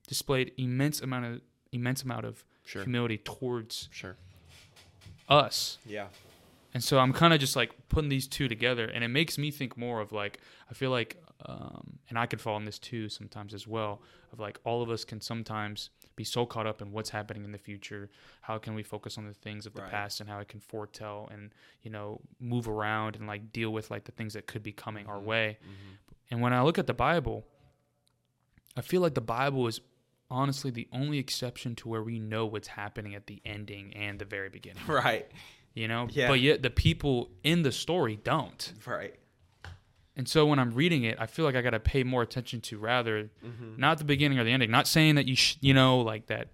[0.08, 1.42] displayed immense amount of
[1.72, 2.84] immense amount of Sure.
[2.84, 4.16] humility towards Sure.
[5.28, 5.78] us.
[5.86, 6.08] Yeah.
[6.74, 9.52] And so I'm kind of just like putting these two together, and it makes me
[9.52, 10.40] think more of like
[10.70, 14.02] I feel like, um, and I could fall in this too sometimes as well.
[14.32, 17.52] Of like all of us can sometimes be so caught up in what's happening in
[17.52, 18.10] the future.
[18.42, 19.92] How can we focus on the things of the Right.
[19.92, 23.90] past and how it can foretell and you know move around and like deal with
[23.92, 25.24] like the things that could be coming our Mhm.
[25.26, 25.58] way.
[25.62, 25.94] Mm-hmm.
[26.32, 27.46] And when I look at the Bible,
[28.78, 29.82] I feel like the Bible is
[30.32, 34.26] honestly the only exception to where we know what's happening at the ending and the
[34.26, 34.84] very beginning.
[34.88, 35.30] Right.
[35.76, 36.28] You know, Yeah.
[36.28, 38.74] but yet the people in the story don't.
[38.86, 39.16] Right.
[40.16, 42.62] And so when I'm reading it, I feel like I got to pay more attention
[42.62, 43.78] to rather Mm-hmm.
[43.78, 44.70] not the beginning or the ending.
[44.72, 46.50] Not saying that you sh- you know like that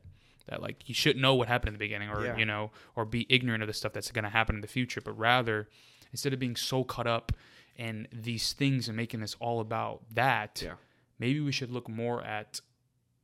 [0.48, 2.38] that like you shouldn't know what happened in the beginning or Yeah.
[2.38, 5.02] you know or be ignorant of the stuff that's going to happen in the future,
[5.02, 5.68] but rather
[6.12, 7.32] instead of being so caught up
[7.76, 10.74] in these things and making this all about that, Yeah.
[11.20, 12.62] maybe we should look more at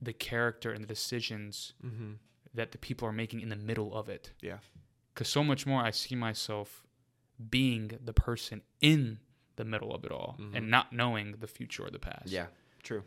[0.01, 2.11] the character and the decisions Mm-hmm.
[2.53, 4.31] that the people are making in the middle of it.
[4.41, 4.57] Yeah.
[5.13, 6.83] Because so much more, I see myself
[7.49, 9.19] being the person in
[9.55, 10.69] the middle of it all and mm-hmm.
[10.69, 12.27] not knowing the future or the past.
[12.27, 12.47] Yeah.
[12.83, 13.03] True.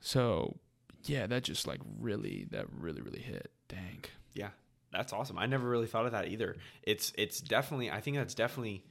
[0.00, 0.56] So,
[1.04, 3.50] yeah, that just like really, that really, really hit.
[3.68, 4.04] Dang.
[4.34, 4.50] Yeah,
[4.92, 5.38] that's awesome.
[5.38, 6.56] I never really thought of that either.
[6.82, 8.84] It's it's definitely I think that's definitely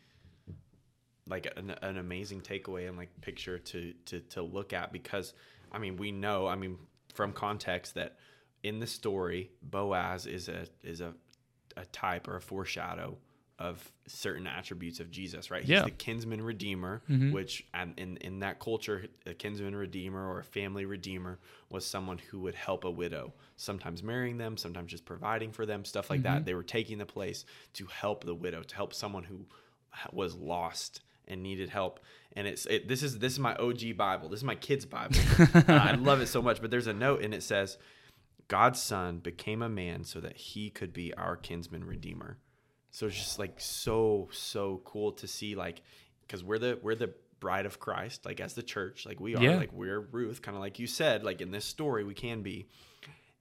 [1.27, 5.33] like an, an amazing takeaway and like picture to to to look at because
[5.71, 6.77] I mean we know I mean
[7.13, 8.17] from context that
[8.63, 11.13] in the story Boaz is a is a
[11.77, 13.17] a type or a foreshadow
[13.57, 15.61] of certain attributes of Jesus, right?
[15.61, 15.83] He's Yeah.
[15.83, 17.01] the kinsman redeemer,
[17.31, 21.39] which um, in in that culture, a kinsman redeemer or a family redeemer
[21.69, 25.85] was someone who would help a widow, sometimes marrying them, sometimes just providing for them,
[25.85, 26.45] stuff like that.
[26.45, 29.45] They were taking the place to help the widow, to help someone who
[30.11, 32.01] was lost and needed help.
[32.33, 34.27] And it's it, this is this is my OG Bible.
[34.27, 35.15] This is my kids' Bible.
[35.55, 36.61] Uh, I love it so much.
[36.61, 37.77] But there's a note and it says,
[38.49, 42.37] God's son became a man so that he could be our kinsman redeemer.
[42.95, 45.81] So it's just like so so cool to see like
[46.21, 49.43] because we're the we're the bride of Christ like as the church like we are
[49.43, 49.57] Yeah.
[49.57, 52.69] like we're Ruth kind of like you said like in this story we can be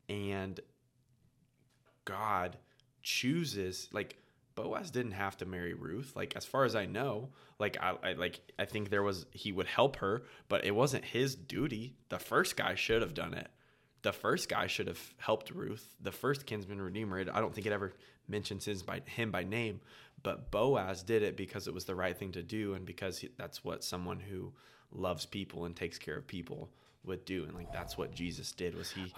[0.08, 0.58] and
[2.04, 2.56] God
[3.04, 4.16] chooses like
[4.56, 7.28] Boaz didn't have to marry Ruth like as far as I know
[7.60, 11.04] like I, I like I think there was he would help her but it wasn't
[11.04, 13.46] his duty the first guy should have done it
[14.04, 15.96] the first guy should have helped Ruth.
[15.98, 17.20] The first kinsman redeemer.
[17.20, 17.94] I don't think it ever
[18.28, 19.80] mentions his by him by name,
[20.22, 23.30] but Boaz did it because it was the right thing to do, and because he,
[23.36, 24.52] that's what someone who
[24.92, 26.70] loves people and takes care of people
[27.04, 28.76] would do, and like that's what Jesus did.
[28.76, 29.12] Was he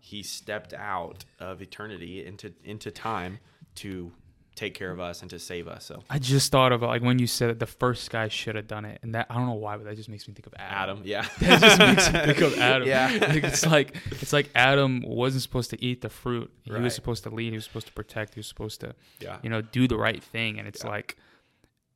[0.00, 3.38] he stepped out of eternity into into time
[3.76, 4.12] to
[4.54, 5.86] take care of us and to save us.
[5.86, 8.66] So I just thought of like when you said that the first guy should have
[8.68, 10.54] done it, and that I don't know why, but that just makes me think of
[10.58, 10.98] Adam.
[10.98, 12.86] Adam, yeah, That just makes me think of Adam.
[12.88, 13.08] Yeah.
[13.32, 16.50] Like, it's like it's like Adam wasn't supposed to eat the fruit.
[16.64, 16.82] He Right.
[16.82, 17.50] was supposed to lead.
[17.52, 18.34] He was supposed to protect.
[18.34, 20.58] He was supposed to, yeah, you know, do the right thing.
[20.58, 20.90] And it's Yeah.
[20.90, 21.16] like,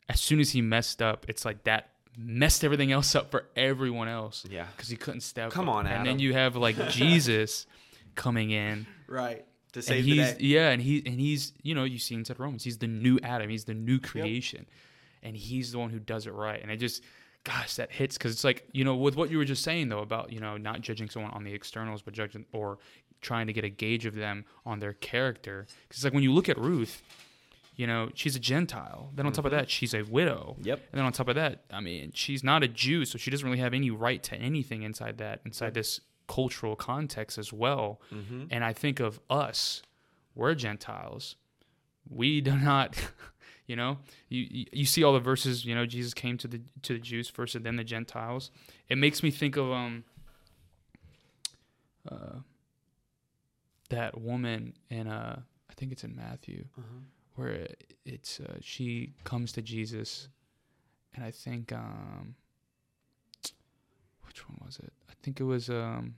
[0.09, 4.09] as soon as he messed up, it's like that messed everything else up for everyone
[4.09, 5.51] else yeah, because he couldn't step.
[5.51, 5.75] Come up.
[5.75, 7.67] on, And then you have like Jesus
[8.15, 8.87] coming in.
[9.07, 9.45] right.
[9.77, 10.37] To and save the he's day.
[10.41, 13.51] yeah, and he and he's you know you see inside Romans, he's the new Adam,
[13.51, 14.66] he's the new creation,
[15.22, 16.62] and he's the one who does it right.
[16.62, 17.03] And it just,
[17.45, 19.99] gosh, that hits because it's like you know with what you were just saying though
[19.99, 22.79] about you know not judging someone on the externals, but judging or
[23.20, 25.66] trying to get a gauge of them on their character.
[25.87, 27.03] Because it's like when you look at Ruth,
[27.77, 29.11] you know she's a Gentile.
[29.14, 29.59] Then on top of mm-hmm.
[29.59, 30.57] that, she's a widow.
[30.62, 30.79] Yep.
[30.91, 33.47] And then on top of that, I mean, she's not a Jew, so she doesn't
[33.47, 38.01] really have any right to anything inside that, inside this cultural context as well.
[38.51, 39.83] And I think of us,
[40.35, 41.37] we're Gentiles.
[42.09, 42.97] We do not,
[43.66, 43.99] you know,
[44.29, 47.29] you, you see all the verses, you know, Jesus came to the to the Jews
[47.29, 48.51] first and then the Gentiles.
[48.89, 50.05] It makes me think of um
[52.11, 52.41] uh
[53.91, 56.64] that woman in uh I think it's in Matthew
[57.35, 57.66] where
[58.05, 60.29] it's uh, she comes to Jesus,
[61.14, 62.35] and I think um,
[64.37, 64.93] which one was it?
[65.09, 66.14] I think it was um,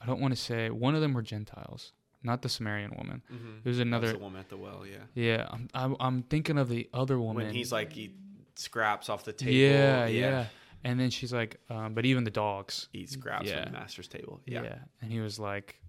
[0.00, 3.22] I don't want to say one of them were Gentiles, not the Samaritan woman.
[3.32, 3.62] Mhm.
[3.64, 4.12] There's another.
[4.12, 4.98] the woman at the well, yeah.
[5.14, 7.46] Yeah, I'm, I'm I'm thinking of the other woman.
[7.46, 8.14] when he's like he
[8.54, 9.52] scraps off the table.
[9.54, 10.46] yeah, yeah,
[10.84, 12.88] and then she's like, um, but even the dogs.
[12.92, 13.64] He scraps Yeah.
[13.64, 14.40] from the master's table.
[14.46, 14.62] Yeah.
[14.62, 14.78] Yeah.
[15.00, 15.80] and he was like,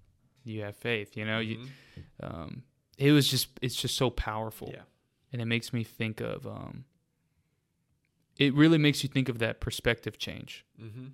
[0.46, 1.40] "You have faith," you know.
[1.40, 1.70] You, Mhm.
[2.24, 2.64] um,
[2.98, 4.70] it was just it's just so powerful.
[4.74, 4.84] Yeah.
[5.34, 6.86] and it makes me think of um
[8.40, 11.12] it really makes you think of that perspective change Mhm.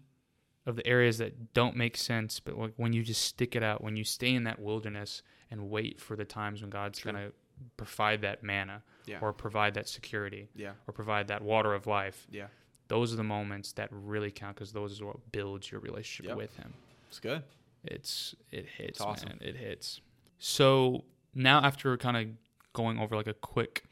[0.66, 3.82] of the areas that don't make sense but like when you just stick it out
[3.84, 7.32] when you stay in that wilderness and wait for the times when god's going to
[7.78, 9.20] provide that manna Yeah.
[9.22, 10.74] or provide that security Yeah.
[10.88, 12.48] or provide that water of life Yeah.
[12.88, 16.38] those are the moments that really count because those are what builds your relationship Yep.
[16.38, 16.74] with him
[17.10, 17.44] It's good.
[17.84, 19.30] it's it hits It's awesome.
[19.30, 20.02] man it hits
[20.40, 22.28] so now after kind of
[22.74, 23.84] going over like a quick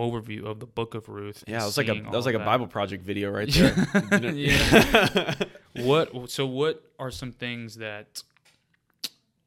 [0.00, 2.38] overview of the book of ruth Yeah, it was like a that was like a
[2.38, 4.32] that, Bible project video right there.
[4.32, 5.34] Yeah.
[5.74, 8.22] what so what are some things that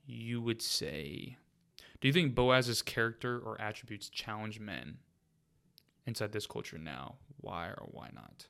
[0.05, 1.37] you would say
[2.01, 4.97] do you think boaz's character or attributes challenge men
[6.05, 8.47] inside this culture now why or why not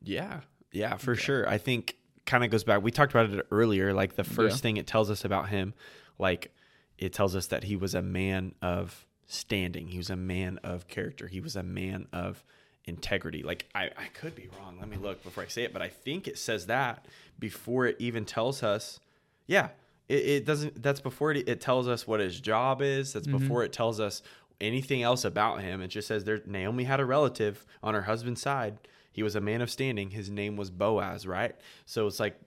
[0.00, 0.40] Yeah,
[0.72, 1.20] yeah, for Okay.
[1.22, 1.48] sure.
[1.48, 2.82] I think kind of goes back.
[2.82, 3.92] We talked about it earlier.
[3.92, 4.62] Like the first Yeah.
[4.62, 5.74] thing it tells us about him,
[6.18, 6.52] like
[6.98, 9.88] it tells us that he was a man of standing.
[9.88, 11.26] He was a man of character.
[11.26, 12.44] He was a man of
[12.84, 13.42] integrity.
[13.42, 14.76] Like I, I could be wrong.
[14.78, 17.06] Let me look before I say it, but I think it says that
[17.38, 19.00] before it even tells us.
[19.46, 19.68] Yeah,
[20.08, 20.82] it, it doesn't.
[20.82, 23.12] That's before it, it tells us what his job is.
[23.12, 23.38] That's mm-hmm.
[23.38, 24.22] before it tells us
[24.60, 25.80] anything else about him.
[25.80, 26.40] It just says there.
[26.46, 28.78] Naomi had a relative on her husband's side.
[29.10, 30.10] He was a man of standing.
[30.10, 31.54] His name was Boaz, right?
[31.86, 32.38] So it's like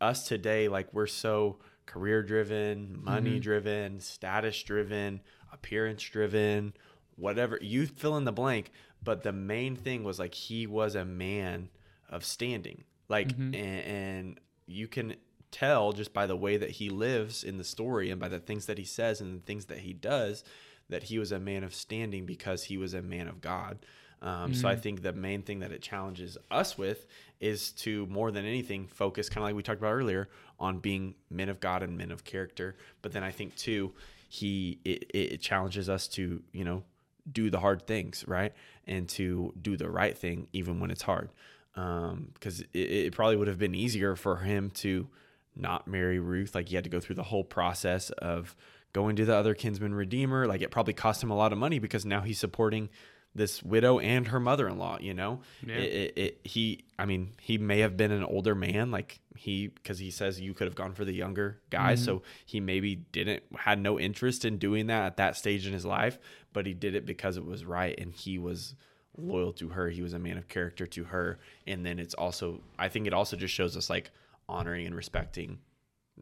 [0.00, 0.68] us today.
[0.68, 1.58] Like we're so
[1.88, 3.40] career driven, money mm-hmm.
[3.40, 5.20] driven, status driven,
[5.52, 6.74] appearance driven,
[7.16, 8.70] whatever you fill in the blank.
[9.02, 11.68] But the main thing was like he was a man
[12.08, 12.84] of standing.
[13.08, 15.14] Like, and, and you can
[15.50, 18.66] tell just by the way that he lives in the story and by the things
[18.66, 20.44] that he says and the things that he does
[20.90, 23.78] that he was a man of standing because he was a man of God.
[24.20, 27.06] Um, So I think the main thing that it challenges us with
[27.40, 30.28] is to more than anything focus, kind of like we talked about earlier,
[30.58, 32.74] on being men of God and men of character.
[33.00, 33.92] But then I think too,
[34.28, 36.84] he it, it challenges us to you know
[37.30, 38.52] do the hard things right
[38.86, 41.30] and to do the right thing even when it's hard
[41.78, 45.08] um, because it, it probably would have been easier for him to
[45.54, 46.54] not marry Ruth.
[46.54, 48.56] Like he had to go through the whole process of
[48.92, 50.46] going to the other kinsman redeemer.
[50.46, 52.88] Like it probably cost him a lot of money because now he's supporting
[53.34, 54.98] this widow and her mother-in-law.
[55.00, 55.76] You know, Yeah.
[55.76, 56.84] it, it, it, he.
[56.98, 60.54] I mean, he may have been an older man, like he, because he says you
[60.54, 61.94] could have gone for the younger guy.
[61.94, 62.24] So mm-hmm.
[62.46, 66.18] he maybe didn't had no interest in doing that at that stage in his life,
[66.52, 68.74] but he did it because it was right, and he was
[69.16, 69.88] loyal to her.
[69.88, 71.38] He was a man of character to her.
[71.66, 74.10] And then it's also, I think it also just shows us like
[74.48, 75.58] honoring and respecting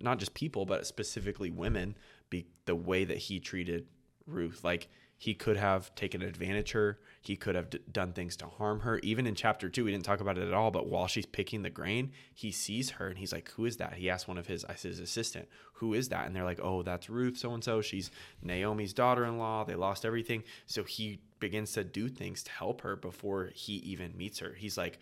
[0.00, 1.96] not just people, but specifically women,
[2.30, 3.86] be the way that he treated
[4.26, 4.64] Ruth.
[4.64, 4.88] Like
[5.18, 6.98] he could have taken advantage of her.
[7.22, 8.98] He could have d- done things to harm her.
[8.98, 10.70] Even in chapter two, we didn't talk about it at all.
[10.70, 13.94] But while she's picking the grain, he sees her and he's like, "Who is that?"
[13.94, 17.08] He asked one of his, his assistant, "Who is that?" And they're like, "Oh, that's
[17.08, 17.80] Ruth, so and so.
[17.80, 18.10] She's
[18.42, 19.64] Naomi's daughter-in-law.
[19.64, 24.16] They lost everything." So he begins to do things to help her before he even
[24.16, 24.54] meets her.
[24.54, 24.98] He's like,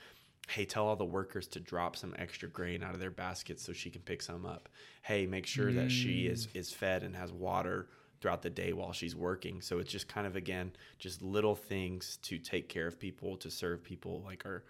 [0.48, 3.72] hey tell all the workers to drop some extra grain out of their baskets so
[3.72, 4.68] she can pick some up
[5.00, 6.56] hey make sure that she is mm.
[6.56, 7.88] is fed and has water
[8.24, 12.16] throughout the day while she's working so it's just kind of again just little things
[12.22, 14.64] to take care of people to serve people like are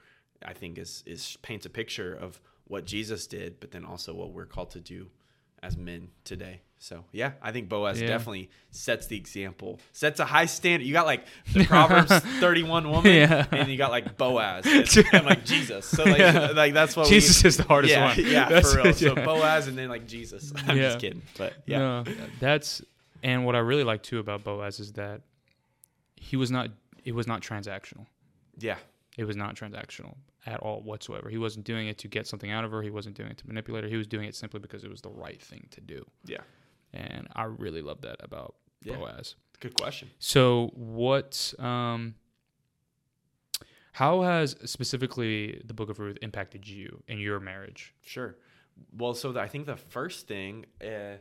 [0.44, 4.32] i think is is paints a picture of what jesus did but then also what
[4.32, 5.06] we're called to do
[5.62, 8.08] as men today so yeah i think boaz Yeah.
[8.08, 13.12] definitely sets the example sets a high standard you got like the proverbs 31 woman
[13.14, 13.46] Yeah.
[13.52, 15.86] and you got like Boaz and, and, like Jesus.
[15.86, 16.48] So like, Yeah.
[16.56, 18.16] like that's what Jesus we, is the hardest one.
[18.18, 18.92] Yeah, That's- for real.
[19.04, 19.14] So.
[19.14, 20.52] Boaz and then like Jesus.
[20.66, 22.04] I'm just kidding, but yeah, No,
[22.40, 22.82] that's
[23.24, 25.22] and what I really like too about Boaz is that
[26.14, 26.70] he was not
[27.04, 28.06] it was not transactional.
[28.58, 28.76] yeah,
[29.18, 30.14] It was not transactional
[30.46, 31.28] at all whatsoever.
[31.28, 32.80] He wasn't doing it to get something out of her.
[32.82, 33.90] He wasn't doing it to manipulate her.
[33.90, 36.04] He was doing it simply because it was the right thing to do.
[36.24, 36.42] yeah.
[36.92, 38.96] And I really love that about Yeah.
[38.96, 39.34] Boaz.
[39.60, 40.10] Good question.
[40.18, 42.14] So what um
[43.92, 47.94] how has specifically the book of Ruth impacted you in your marriage?
[48.02, 48.36] Sure.
[48.96, 51.18] Well, so the, I think the first thing, uh,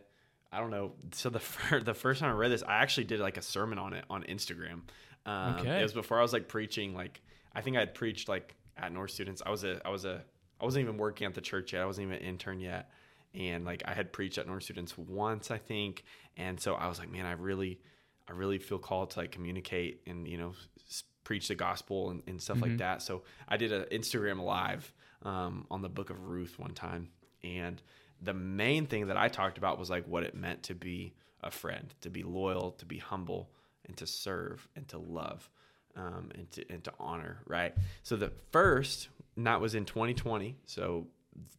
[0.53, 0.93] I don't know.
[1.13, 3.77] So the fir- the first time I read this, I actually did like a sermon
[3.79, 4.81] on it on Instagram.
[5.25, 5.79] Um, Okay.
[5.79, 6.93] It was before I was like preaching.
[6.93, 7.21] Like
[7.55, 9.41] I think I had preached like at North Students.
[9.45, 10.23] I was a I was a
[10.61, 11.81] I wasn't even working at the church yet.
[11.81, 12.89] I wasn't even an intern yet.
[13.33, 16.03] And like I had preached at North Students once, I think.
[16.37, 17.79] And so I was like, man, I really,
[18.27, 20.53] I really feel called to like communicate and you know
[20.87, 23.01] s- preach the gospel and, and stuff like that.
[23.01, 24.93] So I did an Instagram live
[25.23, 27.09] um, on the Book of Ruth one time,
[27.43, 27.81] and
[28.23, 31.51] the main thing that I talked about was like what it meant to be a
[31.51, 33.49] friend, to be loyal, to be humble,
[33.85, 35.49] and to serve and to love.
[35.95, 37.75] Um, and to and to honor, right?
[38.01, 40.55] So the first, and that was in 2020.
[40.65, 41.05] So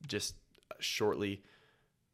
[0.09, 0.35] just
[0.81, 1.41] shortly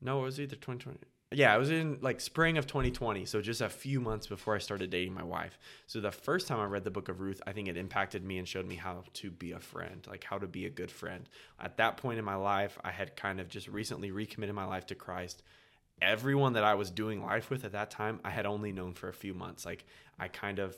[0.00, 0.98] no, it was either 2020.
[1.32, 3.24] Yeah, it was in like spring of 2020.
[3.24, 5.58] So just a few months before I started dating my wife.
[5.86, 8.38] So the first time I read the book of Ruth, I think it impacted me
[8.38, 11.28] and showed me how to be a friend, like how to be a good friend.
[11.60, 14.86] At that point in my life, I had kind of just recently recommitted my life
[14.86, 15.44] to Christ.
[16.02, 19.08] Everyone that I was doing life with at that time, I had only known for
[19.08, 19.64] a few months.
[19.64, 19.84] Like
[20.18, 20.76] I kind of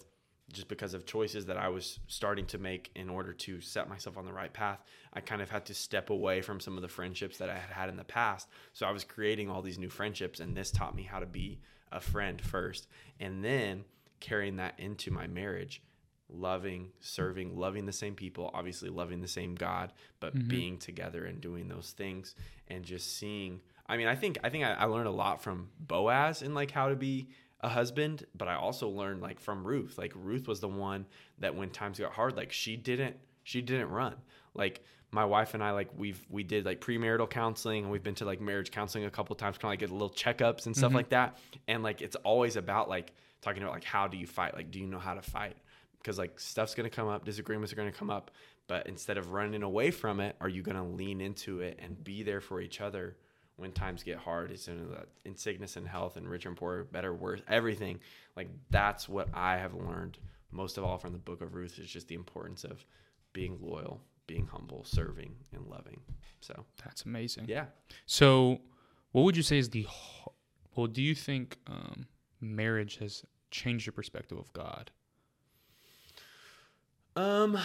[0.52, 4.18] just because of choices that I was starting to make in order to set myself
[4.18, 4.82] on the right path,
[5.12, 7.70] I kind of had to step away from some of the friendships that I had
[7.70, 8.48] had in the past.
[8.72, 11.60] So I was creating all these new friendships, and this taught me how to be
[11.90, 12.86] a friend first,
[13.18, 13.84] and then
[14.20, 15.82] carrying that into my marriage,
[16.28, 20.48] loving, serving, loving the same people, obviously loving the same God, but mm-hmm.
[20.48, 22.34] being together and doing those things,
[22.68, 23.60] and just seeing.
[23.86, 26.70] I mean, I think I think I, I learned a lot from Boaz in like
[26.70, 27.28] how to be
[27.62, 29.98] a husband, but I also learned like from Ruth.
[29.98, 31.06] Like Ruth was the one
[31.38, 34.14] that when times got hard, like she didn't she didn't run.
[34.54, 38.14] Like my wife and I like we've we did like premarital counseling and we've been
[38.16, 40.88] to like marriage counseling a couple times, kind of like get little checkups and stuff
[40.88, 40.96] mm-hmm.
[40.96, 41.38] like that.
[41.68, 44.54] And like it's always about like talking about like how do you fight?
[44.54, 45.56] Like do you know how to fight?
[46.02, 48.30] because like stuff's gonna come up, disagreements are gonna come up,
[48.66, 52.22] but instead of running away from it, are you gonna lean into it and be
[52.22, 53.16] there for each other
[53.56, 54.50] when times get hard?
[54.50, 58.00] It's in, that, in sickness and health and rich and poor, better, worse, everything.
[58.36, 60.18] Like that's what I have learned
[60.50, 62.84] most of all from the book of Ruth is just the importance of
[63.32, 66.00] being loyal, being humble, serving, and loving.
[66.40, 67.46] So That's amazing.
[67.48, 67.66] yeah,
[68.06, 68.60] So,
[69.12, 69.86] what would you say is the
[70.74, 70.86] well?
[70.86, 72.06] Do you think um,
[72.40, 74.90] marriage has changed your perspective of God?
[77.14, 77.58] Um,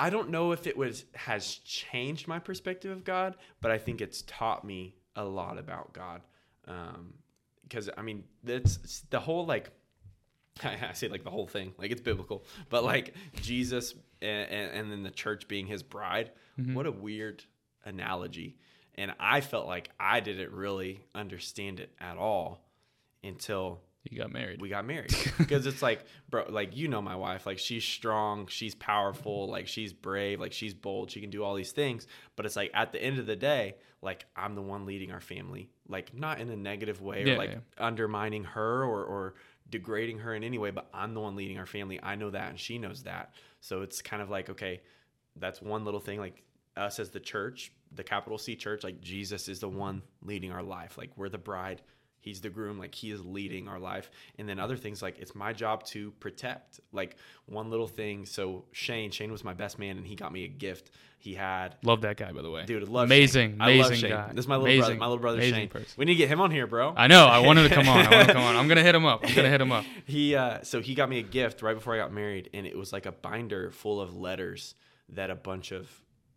[0.00, 4.00] I don't know if it was has changed my perspective of God, but I think
[4.00, 6.22] it's taught me a lot about God.
[6.66, 7.12] Um,
[7.62, 9.70] because I mean, that's the whole like.
[10.64, 14.90] I say like the whole thing, like it's biblical, but like Jesus and, and, and
[14.90, 16.32] then the church being his bride.
[16.74, 17.44] What a weird
[17.84, 18.56] analogy.
[18.96, 22.64] And I felt like I didn't really understand it at all
[23.22, 24.60] until You got married.
[24.62, 25.14] we got married.
[25.38, 27.44] Because it's like bro like you know my wife.
[27.46, 31.54] Like she's strong she's powerful like she's brave like she's bold she can do all
[31.54, 32.06] these things.
[32.36, 35.20] But it's like at the end of the day like i'm the one leading our
[35.20, 35.70] family.
[35.88, 37.58] Like not in a negative way Yeah, or like yeah.
[37.78, 39.34] undermining her or or
[39.68, 42.00] degrading her in any way but i'm the one leading our family.
[42.02, 43.34] I know that and she knows that.
[43.60, 44.80] So it's kind of like okay
[45.36, 46.42] that's one little thing like
[46.76, 50.62] us as the church the capital c church like jesus is the one leading our
[50.62, 50.96] life.
[50.96, 51.82] Like we're the bride
[52.20, 55.34] he's the groom like he is leading our life and then other things like it's
[55.34, 57.16] my job to protect like
[57.46, 60.48] one little thing so shane shane was my best man and he got me a
[60.48, 60.90] gift
[61.22, 62.64] he had Love that guy, by the way.
[62.64, 63.60] dude love amazing, Shane.
[63.60, 64.10] I amazing love Shane.
[64.10, 64.32] guy.
[64.32, 65.94] this is my little amazing, brother my little brother amazing shane person.
[65.98, 67.26] we need to get him on here bro I know.
[67.26, 68.06] I wanted to come on.
[68.06, 68.56] I want to come on.
[68.56, 69.20] I'm gonna hit him up.
[69.22, 69.84] I'm gonna hit him up.
[70.06, 72.76] he uh so he got me a gift right before I got married and it
[72.76, 74.74] was like a binder full of letters
[75.10, 75.88] that a bunch of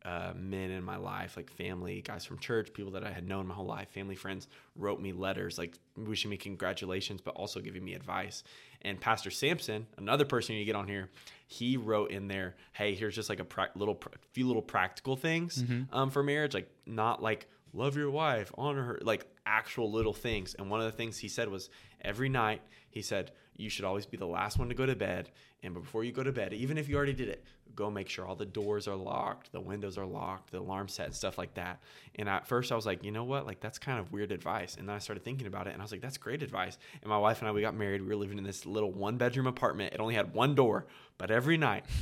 [0.05, 3.47] uh, men in my life, like family, guys from church, people that I had known
[3.47, 7.83] my whole life, family, friends, wrote me letters, like wishing me congratulations, but also giving
[7.85, 8.43] me advice.
[8.81, 11.09] And Pastor Sampson, another person you get on here,
[11.47, 13.97] he wrote in there, "Hey, here's just like a pra- little,
[14.33, 18.99] few little practical things um, for marriage, like not like love your wife, honor her,
[19.03, 21.69] like actual little things." And one of the things he said was,
[22.01, 25.29] every night he said, "You should always be the last one to go to bed,
[25.61, 27.45] and before you go to bed, even if you already did it,
[27.75, 31.07] go make sure all the doors are locked, the windows are locked, the alarm set,
[31.07, 31.79] and stuff like that."
[32.15, 33.45] And at first, I was like, "You know what?
[33.45, 35.83] Like that's kind of weird advice." And then I started thinking about it, and I
[35.83, 38.01] was like, "That's great advice." And my wife and I, we got married.
[38.01, 39.93] We were living in this little one-bedroom apartment.
[39.93, 40.85] It only had one door,
[41.17, 41.85] but every night.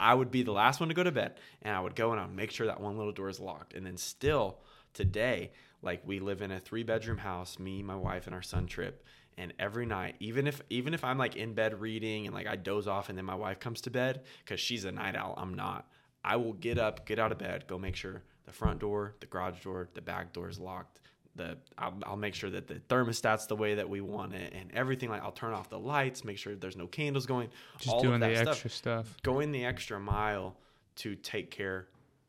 [0.00, 2.20] I would be the last one to go to bed, and I would go and
[2.20, 3.72] I would make sure that one little door is locked.
[3.72, 4.58] And then still
[4.94, 8.66] today, like we live in a three bedroom house, me, my wife, and our son
[8.66, 9.04] Trip.
[9.42, 12.54] And every night, even if even if I'm like in bed reading and like I
[12.54, 15.54] doze off, and then my wife comes to bed because she's a night owl, I'm
[15.54, 15.88] not.
[16.24, 19.26] I will get up, get out of bed, go make sure the front door, the
[19.26, 21.00] garage door, the back door is locked.
[21.34, 24.70] The I'll, I'll make sure that the thermostat's the way that we want it, and
[24.74, 25.08] everything.
[25.08, 27.48] Like I'll turn off the lights, make sure there's no candles going.
[27.78, 29.16] Just all of doing the that stuff extra stuff.
[29.24, 30.56] going the extra mile
[30.96, 31.88] to take care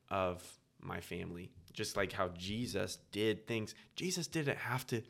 [0.10, 0.42] of
[0.82, 1.52] my family.
[1.74, 3.76] Just like how Jesus did things.
[3.96, 5.04] Jesus didn't have to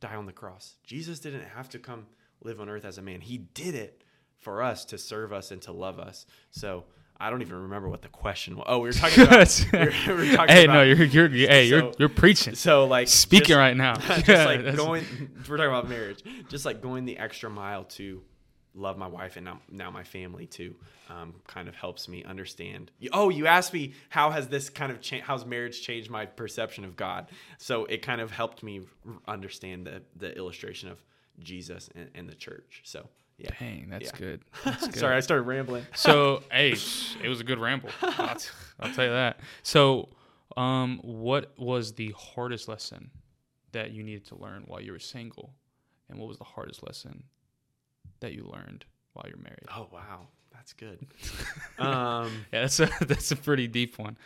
[0.00, 0.76] die on the cross.
[0.84, 2.06] Jesus didn't have to come
[2.42, 3.20] live on earth as a man.
[3.20, 4.02] He did it
[4.38, 6.26] for us to serve us and to love us.
[6.50, 6.84] So
[7.18, 8.64] I don't even remember what the question was.
[8.66, 9.66] Oh, we were talking about.
[9.72, 12.86] we were, we were talking hey, about, no, you're you're hey, you're you're preaching, so
[12.86, 13.94] like speaking just- right now.
[13.98, 15.04] just like going
[15.46, 18.22] we're talking about marriage just like going the extra mile to
[18.74, 20.74] love my wife and now, now my family too
[21.08, 25.00] um, kind of helps me understand oh you asked me how has this kind of
[25.00, 27.26] cha- how's marriage changed my perception of god
[27.58, 28.80] so it kind of helped me
[29.26, 31.02] understand the the illustration of
[31.40, 33.08] jesus and, and the church so
[33.38, 34.18] yeah Dang, that's Yeah.
[34.18, 34.40] good.
[34.64, 34.96] That's good.
[34.96, 37.88] sorry i started rambling So, hey, it was a good ramble.
[38.02, 38.48] I'll, t-
[38.78, 39.40] I'll tell you that.
[39.62, 40.10] So,
[40.56, 43.10] um, what was the hardest lesson
[43.72, 45.54] that you needed to learn while you were single,
[46.08, 47.22] and what was the hardest lesson
[48.20, 49.66] that you learned while you're married?
[49.76, 50.98] oh wow that's good
[51.78, 54.16] um Yeah, that's a that's a pretty deep one.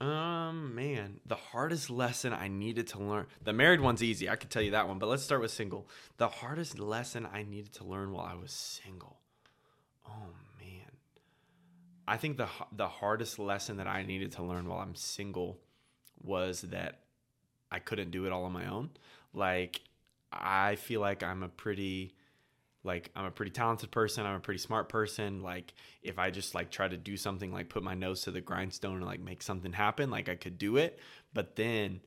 [0.00, 3.26] Um, man, the hardest lesson I needed to learn.
[3.42, 4.28] The married one's easy.
[4.28, 5.88] I could tell you that one, but let's start with single.
[6.18, 9.20] The hardest lesson I needed to learn while I was single.
[10.06, 10.90] Oh man.
[12.06, 15.58] I think the the hardest lesson that I needed to learn while I'm single
[16.22, 17.00] was that
[17.70, 18.90] I couldn't do it all on my own.
[19.32, 19.80] Like
[20.32, 22.14] I feel like I'm a pretty
[22.84, 24.26] like I'm a pretty talented person.
[24.26, 25.42] I'm a pretty smart person.
[25.42, 25.72] Like
[26.02, 28.96] if I just like try to do something, like put my nose to the grindstone
[28.96, 31.00] and like make something happen, like I could do it.
[31.32, 32.00] But then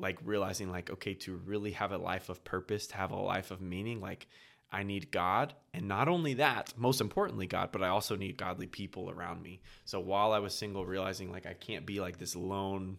[0.00, 3.50] like realizing like okay, to really have a life of purpose, to have a life
[3.52, 4.26] of meaning, like
[4.70, 8.66] I need God, and not only that, most importantly God, but I also need godly
[8.66, 9.62] people around me.
[9.86, 12.98] So while I was single, realizing like I can't be like this lone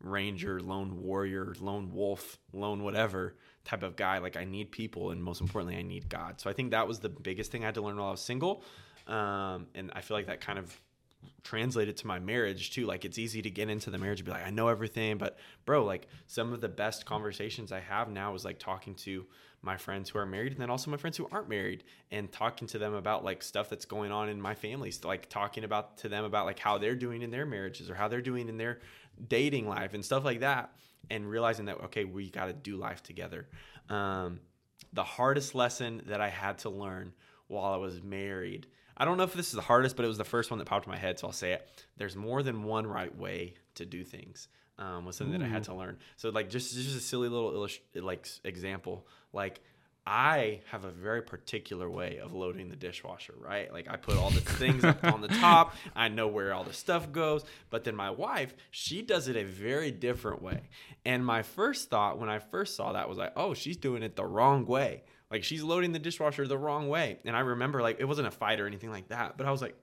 [0.00, 4.18] ranger, lone warrior, lone wolf, lone whatever type of guy.
[4.18, 6.40] Like I need people, and most importantly, I need God.
[6.40, 8.20] So I think that was the biggest thing I had to learn while I was
[8.20, 8.62] single,
[9.06, 10.80] um, and I feel like that kind of
[11.42, 12.86] translated to my marriage too.
[12.86, 15.38] Like it's easy to get into the marriage and be like, I know everything, but
[15.64, 19.26] bro, like some of the best conversations I have now is like talking to
[19.62, 22.68] my friends who are married and then also my friends who aren't married and talking
[22.68, 24.90] to them about like stuff that's going on in my family.
[24.90, 27.94] So, like talking about to them about like how they're doing in their marriages or
[27.94, 28.80] how they're doing in their
[29.28, 30.72] dating life and stuff like that.
[31.10, 33.48] And realizing that okay, we got to do life together.
[33.88, 34.40] Um,
[34.92, 37.12] the hardest lesson that I had to learn
[37.48, 40.18] while I was married I don't know if this is the hardest, but it was
[40.18, 41.68] the first one that popped in my head, so I'll say it.
[41.96, 44.48] There's more than one right way to do things.
[44.76, 45.38] Um, was something Ooh.
[45.38, 45.98] that I had to learn.
[46.16, 49.06] So like just just a silly little illust- like example.
[49.32, 49.60] Like
[50.06, 53.72] I have a very particular way of loading the dishwasher, right?
[53.72, 55.74] Like I put all the things up on the top.
[55.96, 57.42] I know where all the stuff goes.
[57.70, 60.68] But then my wife, she does it a very different way.
[61.06, 64.14] And my first thought when I first saw that was like, oh, she's doing it
[64.14, 65.04] the wrong way.
[65.30, 67.18] Like she's loading the dishwasher the wrong way.
[67.24, 69.62] And I remember like it wasn't a fight or anything like that, but I was
[69.62, 69.74] like,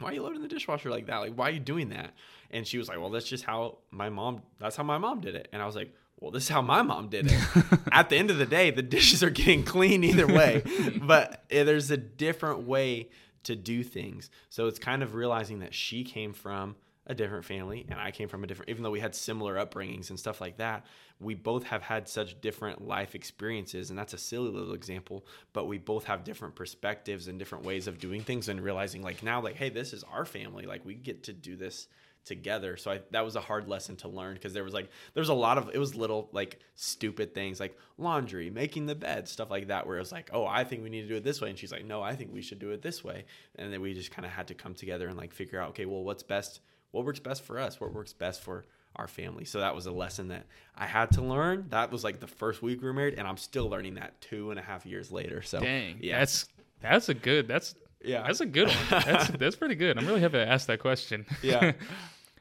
[0.00, 1.18] why are you loading the dishwasher like that?
[1.18, 2.14] Like, why are you doing that?
[2.50, 5.34] And she was like, well, that's just how my mom, that's how my mom did
[5.34, 5.48] it.
[5.52, 7.40] And I was like, well, this is how my mom did it.
[7.92, 10.62] At the end of the day, the dishes are getting clean either way,
[11.02, 13.10] but eh, there's a different way
[13.44, 14.30] to do things.
[14.48, 18.28] So it's kind of realizing that she came from a different family and I came
[18.28, 20.86] from a different even though we had similar upbringings and stuff like that
[21.20, 25.66] we both have had such different life experiences and that's a silly little example but
[25.66, 29.38] we both have different perspectives and different ways of doing things and realizing like now
[29.40, 31.88] like hey this is our family like we get to do this
[32.24, 35.20] together so I, that was a hard lesson to learn because there was like there
[35.20, 39.28] was a lot of it was little like stupid things like laundry making the bed
[39.28, 41.24] stuff like that where it was like oh i think we need to do it
[41.24, 43.24] this way and she's like no i think we should do it this way
[43.56, 45.84] and then we just kind of had to come together and like figure out okay
[45.84, 46.60] well what's best
[46.94, 48.64] what works best for us, what works best for
[48.94, 49.44] our family.
[49.44, 50.46] So that was a lesson that
[50.76, 51.66] I had to learn.
[51.70, 54.50] That was like the first week we were married, and I'm still learning that two
[54.50, 55.42] and a half years later.
[55.42, 56.46] So dang, yeah, that's
[56.80, 58.76] that's a good that's yeah that's a good one.
[59.04, 59.98] That's that's pretty good.
[59.98, 61.26] I'm really happy to ask that question.
[61.42, 61.72] Yeah.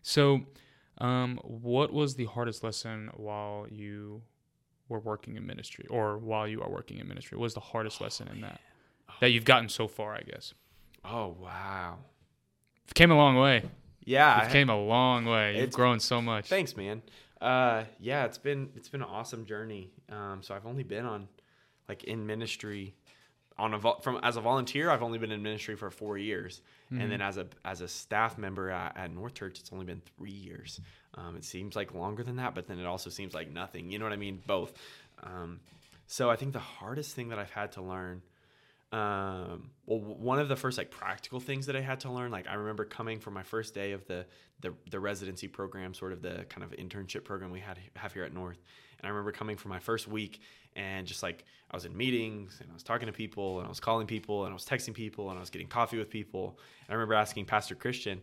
[0.03, 0.41] so,
[0.99, 4.21] um, what was the hardest lesson while you
[4.89, 7.37] were working in ministry, or while you are working in ministry?
[7.37, 8.61] What was the hardest oh, lesson in that
[9.09, 9.13] oh.
[9.21, 10.13] that you've gotten so far?
[10.13, 10.53] I guess.
[11.03, 11.97] Oh wow.
[12.87, 13.63] It came a long way.
[14.03, 15.57] Yeah, it came a long way.
[15.59, 16.49] You've grown so much.
[16.49, 17.01] Thanks, man.
[17.39, 19.91] Uh, yeah, it's been it's been an awesome journey.
[20.09, 21.27] Um, so I've only been on
[21.87, 22.95] like in ministry
[23.57, 24.89] on a from as a volunteer.
[24.89, 27.01] I've only been in ministry for four years, mm-hmm.
[27.01, 30.01] and then as a as a staff member at, at North Church, it's only been
[30.17, 30.79] three years.
[31.15, 33.91] Um, it seems like longer than that, but then it also seems like nothing.
[33.91, 34.41] You know what I mean?
[34.47, 34.73] Both.
[35.21, 35.59] Um,
[36.07, 38.21] so I think the hardest thing that I've had to learn
[38.93, 42.47] um, well, one of the first like practical things that I had to learn, like
[42.47, 44.27] I remember coming for my first day of the,
[44.61, 48.23] the, the residency program, sort of the kind of internship program we had have here
[48.23, 48.59] at North.
[49.03, 50.39] And I remember coming for my first week
[50.77, 53.69] and just like I was in meetings and I was talking to people and I
[53.69, 56.57] was calling people and I was texting people and I was getting coffee with people.
[56.87, 58.21] And I remember asking Pastor Christian,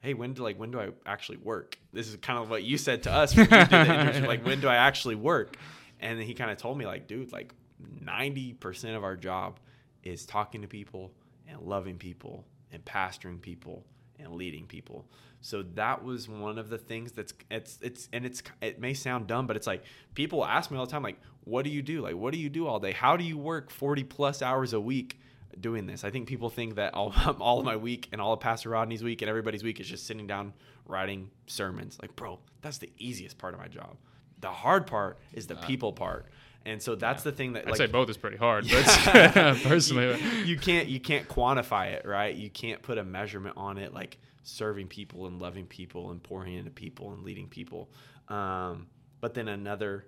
[0.00, 2.78] "Hey, when do like when do I actually work?" This is kind of what you
[2.78, 5.56] said to us when you the like when do I actually work?
[6.00, 7.54] And then he kind of told me like, "Dude, like
[8.02, 9.60] 90% of our job."
[10.02, 11.12] is talking to people
[11.46, 13.84] and loving people and pastoring people
[14.22, 15.06] and leading people.
[15.40, 19.26] So that was one of the things that's it's it's and it's it may sound
[19.26, 19.82] dumb, but it's like
[20.14, 22.00] people ask me all the time, like, what do you do?
[22.00, 22.92] Like, what do you do all day?
[22.92, 25.20] How do you work forty plus hours a week
[25.60, 26.04] doing this?
[26.04, 29.02] I think people think that all all of my week and all of Pastor Rodney's
[29.02, 30.52] week and everybody's week is just sitting down
[30.86, 31.98] writing sermons.
[32.00, 33.96] Like, bro, that's the easiest part of my job.
[34.40, 36.26] The hard part is the people part.
[36.64, 37.30] And so that's yeah.
[37.30, 38.84] the thing that I'd say both is pretty hard, but
[39.64, 42.34] personally, you, you, can't you can't quantify it, right?
[42.34, 46.54] You can't put a measurement on it, like serving people and loving people and pouring
[46.54, 47.90] into people and leading people.
[48.28, 48.86] Um,
[49.20, 50.06] but then another,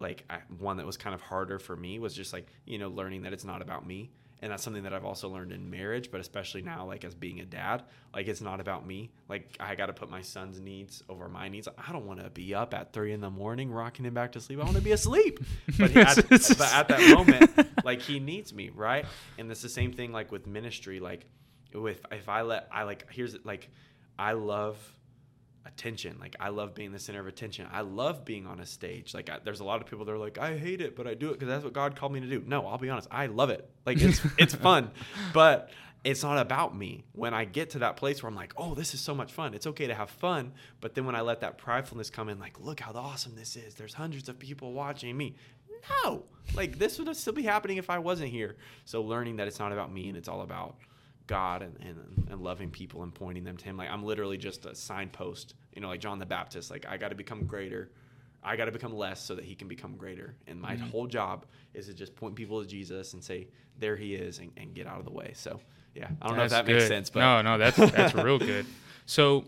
[0.00, 2.88] like I, one that was kind of harder for me was just like you know
[2.88, 4.10] learning that it's not about me
[4.42, 7.40] and that's something that I've also learned in marriage, but especially now, like as being
[7.40, 7.82] a dad,
[8.14, 9.10] like it's not about me.
[9.28, 11.68] Like I got to put my son's needs over my needs.
[11.76, 14.40] I don't want to be up at three in the morning rocking him back to
[14.40, 14.58] sleep.
[14.60, 15.40] I want to be asleep.
[15.78, 19.06] But at, but at that moment, like he needs me, right?
[19.38, 21.00] And it's the same thing like with ministry.
[21.00, 21.26] Like
[21.74, 23.68] with if I let I like here's like
[24.18, 24.76] I love
[25.66, 26.16] attention.
[26.20, 27.66] Like I love being the center of attention.
[27.72, 29.14] I love being on a stage.
[29.14, 31.14] Like I, there's a lot of people that are like, I hate it, but I
[31.14, 32.42] do it because that's what God called me to do.
[32.46, 33.68] No, I'll be honest, I love it.
[33.86, 34.90] Like it's it's fun,
[35.32, 35.70] but
[36.02, 37.04] it's not about me.
[37.12, 39.54] When I get to that place where I'm like, oh, this is so much fun.
[39.54, 42.58] It's okay to have fun, but then when I let that pridefulness come in, like,
[42.58, 43.74] look how awesome this is.
[43.74, 45.36] There's hundreds of people watching me.
[46.04, 48.56] No, like this would still be happening if I wasn't here.
[48.84, 50.76] So learning that it's not about me and it's all about
[51.30, 53.76] God and, and and loving people and pointing them to Him.
[53.76, 55.54] Like I'm literally just a signpost.
[55.74, 56.70] You know, like John the Baptist.
[56.70, 57.90] Like I got to become greater.
[58.42, 60.34] I got to become less so that He can become greater.
[60.48, 60.90] And my Mhm.
[60.90, 63.46] whole job is to just point people to Jesus and say,
[63.78, 65.32] "There He is," and, and get out of the way.
[65.34, 65.60] So
[65.94, 68.38] yeah, I don't know if That's that makes sense, but no, no, that's that's real
[68.38, 68.66] good.
[69.06, 69.44] So,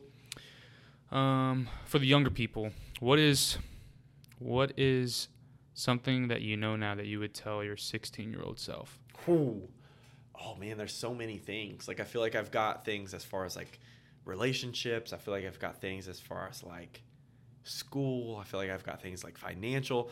[1.11, 2.71] um, for the younger people,
[3.01, 3.59] what is
[4.39, 5.29] what is
[5.75, 8.99] something that you know now that you would tell your 16 year old self?
[9.25, 9.69] Whew.
[10.41, 11.89] Oh man, there's so many things.
[11.89, 13.79] Like I feel like I've got things as far as like
[14.25, 15.13] relationships.
[15.13, 17.03] I feel like I've got things as far as like
[17.65, 18.37] school.
[18.37, 20.11] I feel like I've got things like financial.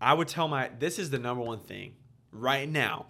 [0.00, 1.94] I would tell my this is the number one thing
[2.32, 3.06] right now.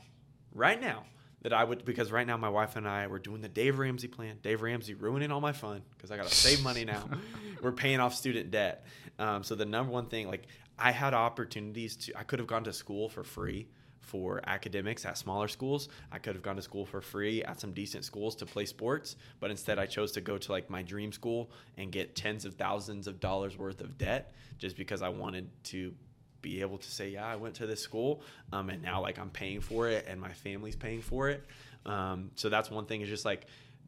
[0.55, 1.05] Right now
[1.43, 4.09] that I would because right now my wife and I we're doing the Dave Ramsey
[4.09, 4.39] plan.
[4.43, 7.09] Dave Ramsey ruining all my fun because I got to save money now.
[7.63, 8.85] we're paying off student debt.
[9.19, 10.47] Um, so the number one thing like
[10.79, 13.69] I had opportunities to I could have gone to school for free
[14.09, 15.89] for academics at smaller schools.
[16.11, 19.17] I could have gone to school for free at some decent schools to play sports,
[19.39, 22.55] but instead I chose to go to like my dream school and get tens of
[22.55, 25.95] thousands of dollars worth of debt just because I wanted to
[26.41, 29.31] be able to say, yeah, I went to this school, um, and now like I'm
[29.31, 31.45] paying for it and my family's paying for it.
[31.85, 33.47] Um, so that's one thing is just like,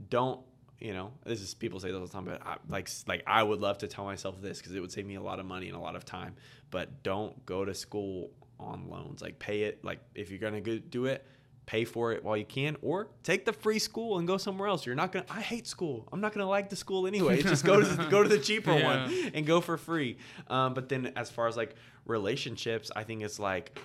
[0.09, 0.41] don't
[0.81, 3.43] you know this is people say this all the time but I, like like i
[3.43, 5.69] would love to tell myself this because it would save me a lot of money
[5.69, 6.37] and a lot of time
[6.71, 8.31] but don't go to school
[8.61, 9.23] on loans.
[9.23, 11.27] Like pay it like if you're gonna do it
[11.67, 14.85] pay for it while you can or take the free school and go somewhere else.
[14.85, 16.09] You're not gonna i hate school.
[16.13, 17.43] I'm not gonna like the school anyway.
[17.43, 19.05] Just go to the, go to the cheaper Yeah.
[19.07, 20.17] one and go for free.
[20.49, 23.79] Um, but then as far as like relationships i think it's like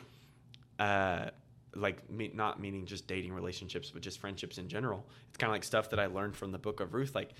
[0.79, 1.25] uh
[1.75, 5.05] like me, not meaning just dating relationships but just friendships in general.
[5.27, 7.33] It's kind of like stuff that i learned from the book of ruth like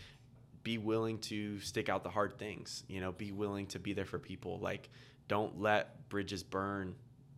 [0.64, 4.06] be willing to stick out the hard things you know be willing to be there
[4.06, 4.60] for people.
[4.60, 4.90] Like
[5.28, 6.94] don't let bridges burn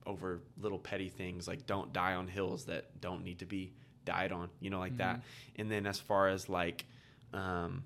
[0.07, 3.73] over little petty things like don't die on hills that don't need to be
[4.05, 5.21] died on you know like that.
[5.57, 6.85] And then as far as like
[7.33, 7.83] um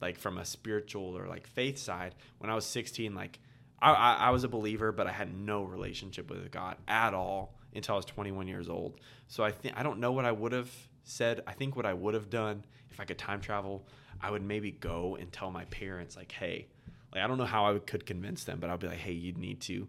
[0.00, 3.38] like from a spiritual or like faith side when i was 16 like
[3.80, 7.54] I, I, I was a believer but i had no relationship with god at all
[7.74, 9.00] until i was 21 years old.
[9.28, 10.70] So i think i don't know what i would have
[11.04, 11.42] said.
[11.46, 13.86] I think what i would have done if i could time travel
[14.20, 16.66] i would maybe go and tell my parents like hey
[17.12, 19.38] like i don't know how i could convince them but i'll be like hey you'd
[19.38, 19.88] need to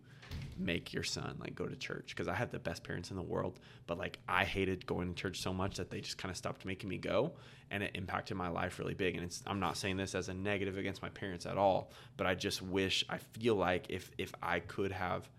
[0.57, 3.21] make your son like go to church because i had the best parents in the
[3.21, 6.37] world but like i hated going to church so much that they just kind of
[6.37, 7.31] stopped making me go
[7.71, 10.77] and it impacted my life really big and i'm not saying this as a negative
[10.77, 14.59] against my parents at all but i just wish i feel like if if i
[14.59, 15.29] could have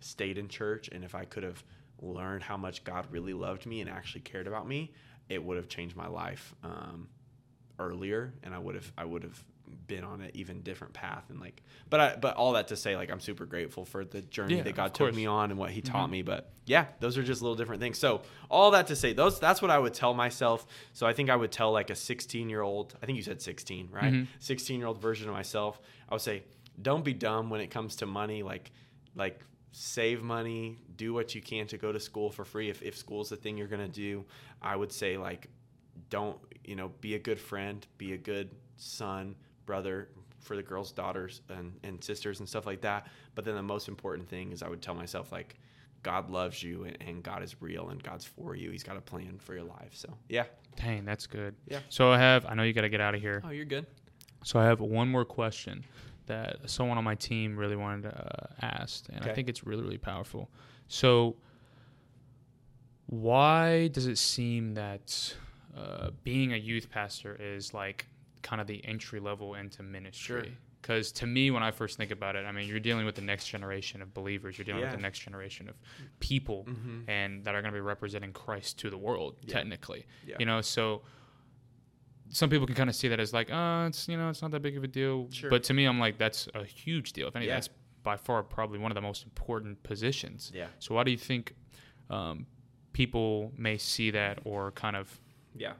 [0.00, 1.62] stayed in church and if i could have
[2.00, 4.92] learned how much god really loved me and actually cared about me
[5.28, 7.08] it would have changed my life um,
[7.78, 9.42] earlier and i would have i would have
[9.86, 12.96] been on an even different path and like but i but all that to say
[12.96, 15.70] like i'm super grateful for the journey Yeah, that god took me on and what
[15.70, 16.12] he taught Mhm.
[16.12, 17.98] me but yeah those are just little different things.
[17.98, 20.66] So all that to say those that's what i would tell myself.
[20.92, 23.40] So i think i would tell like a 16 year old i think you said
[23.42, 24.12] 16 right?
[24.12, 24.26] Mhm.
[24.38, 25.80] 16 year old version of myself.
[26.08, 26.42] I would say
[26.80, 28.70] don't be dumb when it comes to money like
[29.16, 29.40] like
[29.72, 32.68] save money do what you can to go to school for free.
[32.70, 34.24] If, if school's the thing you're going to do
[34.62, 35.48] i would say like
[36.08, 39.34] don't you know be a good friend be a good son
[39.70, 40.08] brother
[40.40, 43.86] for the girls daughters and, and sisters and stuff like that but then the most
[43.88, 45.50] important thing is i would tell myself like
[46.02, 49.00] god loves you and, and god is real and god's for you he's got a
[49.12, 50.44] plan for your life so yeah
[50.76, 51.54] Dang, that's good.
[51.66, 51.80] Yeah.
[51.88, 53.42] So I have, I know you got to get out of here.
[53.44, 53.86] oh you're good
[54.44, 55.84] So I have one more question
[56.26, 59.82] that someone on my team really wanted to uh, ask, and I think it's really,
[59.82, 60.48] really powerful.
[60.88, 61.36] So,
[63.06, 65.34] why does it seem that
[65.76, 68.06] uh, being a youth pastor is like
[68.42, 70.42] kind of the entry level into ministry?
[70.42, 70.52] Sure.
[70.80, 73.20] Because to me, when I first think about it, I mean, you're dealing with the
[73.20, 74.56] next generation of believers.
[74.56, 74.86] You're dealing Yeah.
[74.88, 75.74] with the next generation of
[76.20, 77.08] people, mm-hmm.
[77.08, 79.52] and that are going to be representing Christ to the world, Yeah.
[79.52, 81.02] technically yeah you know so
[82.28, 84.50] some people can kind of see that as like oh, it's you know it's not
[84.52, 85.50] that big of a deal Sure.
[85.50, 87.68] but to me i'm like that's a huge deal if anything that's
[88.02, 91.54] by far probably one of the most important positions yeah so why do you think
[92.08, 92.46] um,
[92.92, 95.20] people may see that or kind of
[95.54, 95.72] yeah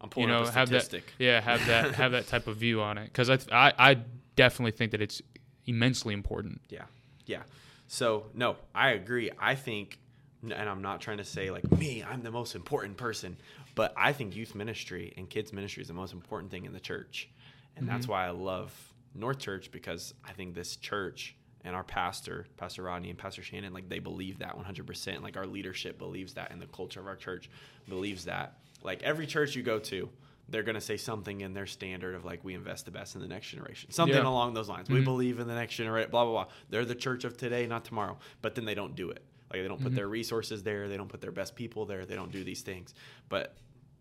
[0.00, 2.80] i'm pulling know, up a have that- yeah have that have that type of view
[2.80, 3.94] on it because I, th- I i
[4.36, 5.20] definitely think that it's
[5.66, 6.84] immensely important Yeah.
[7.26, 7.42] Yeah.
[7.90, 9.30] So, no, I agree.
[9.38, 9.98] I think,
[10.42, 13.36] and I'm not trying to say like me, I'm the most important person,
[13.74, 16.80] but I think youth ministry and kids ministry is the most important thing in the
[16.80, 17.28] church.
[17.76, 18.10] And that's Mhm.
[18.10, 18.72] why I love
[19.14, 21.34] North Church because I think this church
[21.64, 25.22] and our pastor, Pastor Rodney and Pastor Shannon, like they believe that 100%.
[25.22, 27.50] Like our leadership believes that and the culture of our church
[27.88, 28.58] believes that.
[28.82, 30.08] Like every church you go to,
[30.48, 33.20] they're going to say something in their standard of like we invest the best in
[33.20, 34.26] the next generation something Yeah.
[34.26, 35.04] along those lines we Mhm.
[35.04, 38.18] believe in the next generation blah blah blah they're the church of today not tomorrow
[38.40, 39.22] but then they don't do it
[39.52, 39.96] like they don't put Mhm.
[39.96, 42.94] their resources there they don't put their best people there they don't do these things
[43.28, 43.56] but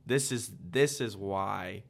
[0.05, 1.83] This is this is why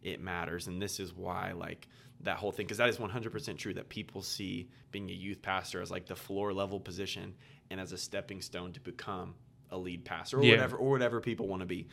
[0.00, 1.88] it matters, and this is why like
[2.20, 5.82] that whole thing because that is 100% true that people see being a youth pastor
[5.82, 7.34] as like the floor level position
[7.70, 9.34] and as a stepping stone to become
[9.72, 10.52] a lead pastor or Yeah.
[10.52, 11.88] whatever or whatever people want to be.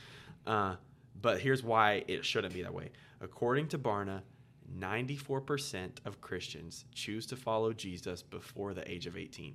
[0.46, 0.76] Uh,
[1.22, 2.90] but here's why it shouldn't be that way.
[3.20, 4.22] According to Barna,
[4.78, 9.54] 94% of Christians choose to follow Jesus before the age of 18.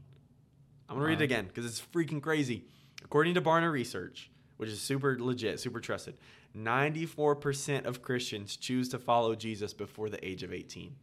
[0.88, 2.64] I'm going to read it again because it's freaking crazy.
[3.04, 6.16] According to Barna Research, which is super legit, super trusted,
[6.56, 10.94] 94% of Christians choose to follow Jesus before the age of 18.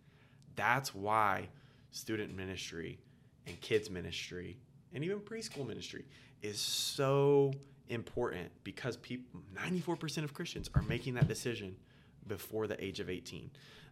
[0.55, 1.49] That's why
[1.91, 2.99] student ministry
[3.45, 4.57] and kids ministry
[4.93, 6.05] and even preschool ministry
[6.41, 7.51] is so
[7.93, 11.75] important because people 94% of Christians are making that decision
[12.27, 13.51] before the age of 18.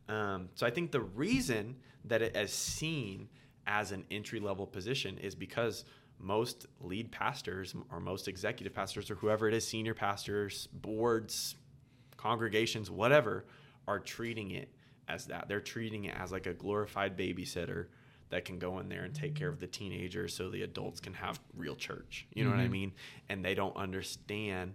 [0.10, 1.76] Um, so I think the reason
[2.06, 3.30] that it is seen
[3.68, 5.86] as an entry level position is because
[6.20, 11.56] most lead pastors or most executive pastors or whoever it is, senior pastors, boards,
[12.18, 13.46] congregations, whatever,
[13.88, 14.70] are treating it
[15.08, 15.48] as that.
[15.48, 17.88] They're treating it as like a glorified babysitter
[18.32, 21.14] that can go in there and take care of the teenagers so the adults can
[21.14, 22.28] have real church.
[22.34, 22.72] You know what I Mhm.
[22.72, 22.94] mean?
[23.30, 24.74] And they don't understand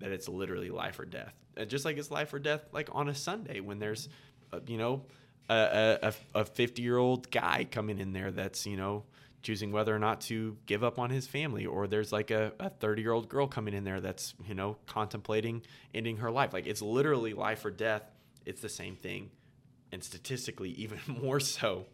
[0.00, 1.34] that it's literally life or death.
[1.56, 4.08] And just like it's life or death, like on a Sunday when there's,
[4.52, 5.04] uh, you know,
[5.48, 9.04] a a 50 year old guy coming in there that's, you know,
[9.42, 12.50] choosing whether or not to give up on his family or there's like a
[12.80, 15.60] 30 year old girl coming in there that's you know contemplating
[15.94, 18.10] ending her life like it's literally life or death
[18.46, 19.30] it's the same thing
[19.92, 21.84] and statistically even more so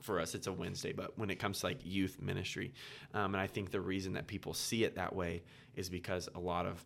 [0.00, 2.72] for us it's a wednesday but when it comes to like youth ministry
[3.14, 5.42] um, and i think the reason that people see it that way
[5.74, 6.84] is because a lot of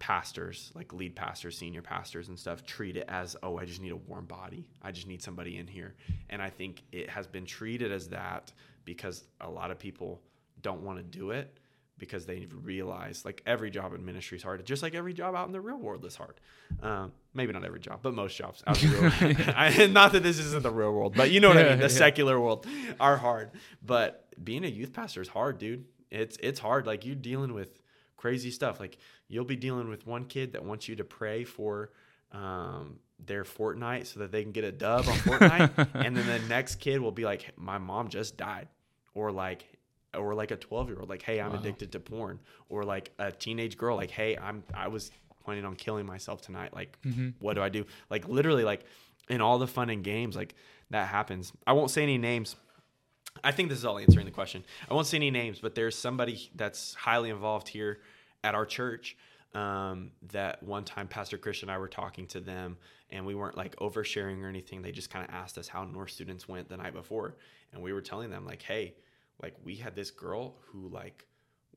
[0.00, 3.92] pastors like lead pastors senior pastors and stuff treat it as oh i just need
[3.92, 4.66] a warm body.
[4.82, 5.94] I just need somebody in here.
[6.30, 8.50] And i think it has been treated as that
[8.84, 10.22] because a lot of people
[10.62, 11.58] don't want to do it
[11.98, 15.46] because they realize like every job in ministry is hard just like every job out
[15.46, 16.40] in the real world is hard.
[16.82, 19.48] Um, maybe not every job but most jobs out the real world.
[19.56, 21.78] I, not that this isn't the real world but you know what i mean.
[21.78, 21.88] The yeah.
[21.88, 22.66] secular world
[22.98, 23.50] are hard.
[23.82, 25.84] But being a youth pastor is hard dude.
[26.10, 26.86] It's it's hard.
[26.86, 27.78] Like you're dealing with
[28.16, 28.80] crazy stuff.
[28.80, 28.98] Like
[29.28, 31.90] you'll be dealing with one kid that wants you to pray for
[32.32, 36.38] um, their Fortnite so that they can get a dub on Fortnite, and then the
[36.48, 38.68] next kid will be like, "My mom just died,"
[39.14, 39.64] or like,
[40.16, 41.58] or like a twelve year old, like, "Hey, I'm Wow.
[41.60, 45.74] addicted to porn," or like a teenage girl, like, "Hey, I'm I was planning on
[45.76, 46.72] killing myself tonight.
[46.74, 47.34] Like, Mhm.
[47.40, 48.84] what do I do?" Like literally, like
[49.28, 50.54] in all the fun and games, like
[50.90, 51.52] that happens.
[51.66, 52.56] I won't say any names.
[53.44, 54.64] I think this is all answering the question.
[54.90, 58.00] I won't say any names, but there's somebody that's highly involved here
[58.42, 59.16] at our church.
[59.52, 62.76] Um, that one time Pastor Christian and I were talking to them,
[63.10, 64.80] and we weren't like oversharing or anything.
[64.82, 67.34] They just kind of asked us how North students went the night before,
[67.72, 68.94] and we were telling them like, "Hey,
[69.42, 71.26] like we had this girl who like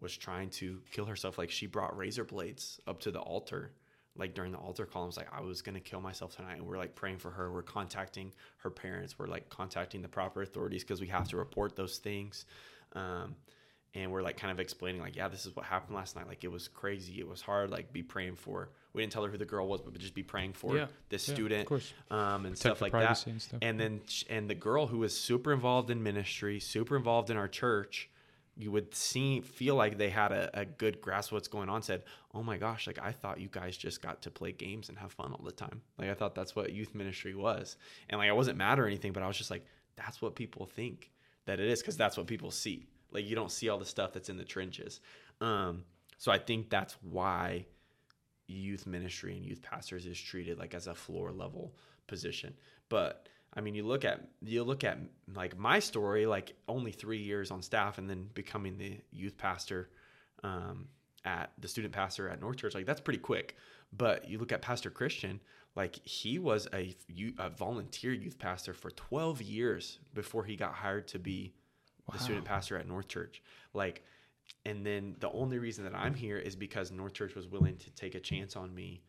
[0.04, 1.38] was trying to kill herself.
[1.40, 3.72] Like she brought razor blades up to the altar."
[4.16, 6.68] Like during the altar call, I was like, I was gonna kill myself tonight, and
[6.68, 7.52] we're like praying for her.
[7.52, 9.18] We're contacting her parents.
[9.18, 12.46] We're like contacting the proper authorities because we have to report those things.
[12.94, 13.36] Um,
[13.96, 16.44] and we're like kind of explaining like yeah this is what happened last night like
[16.44, 19.38] it was crazy it was hard like be praying for we didn't tell her who
[19.38, 21.94] the girl was but just be praying for Yeah, this yeah, student of course.
[22.10, 22.18] um,
[22.48, 23.60] and Protect stuff like that and stuff.
[23.62, 24.02] and then
[24.32, 28.10] and the girl who was super involved in ministry super involved in our church
[28.56, 31.82] you would see feel like they had a, a good grasp of what's going on
[31.82, 32.04] said
[32.34, 35.12] oh my gosh like i thought you guys just got to play games and have
[35.12, 35.82] fun all the time.
[35.98, 37.78] Like i thought that's what youth ministry was.
[38.10, 39.66] And like i wasn't mad or anything but i was just like
[39.96, 41.12] that's what people think
[41.46, 42.88] that it is because that's what people see.
[43.12, 45.00] Like you don't see all the stuff that's in the trenches.
[45.42, 45.84] Um
[46.18, 47.66] so i think that's why
[48.48, 51.74] youth ministry and youth pastors is treated like as a floor level
[52.08, 52.54] position.
[52.90, 54.98] But i mean you look at you look at
[55.36, 59.90] like my story like only three years on staff and then becoming the youth pastor
[60.44, 60.88] um,
[61.26, 63.56] at the student pastor at north church like that's pretty quick.
[63.96, 65.40] But you look at pastor christian
[65.76, 66.96] like he was a,
[67.40, 71.54] a volunteer youth pastor for 12 years before he got hired to be
[72.12, 73.42] the student pastor at north church.
[73.74, 74.04] Like
[74.66, 77.90] and then the only reason that I'm here is because North Church was willing to
[77.92, 79.02] take a chance on me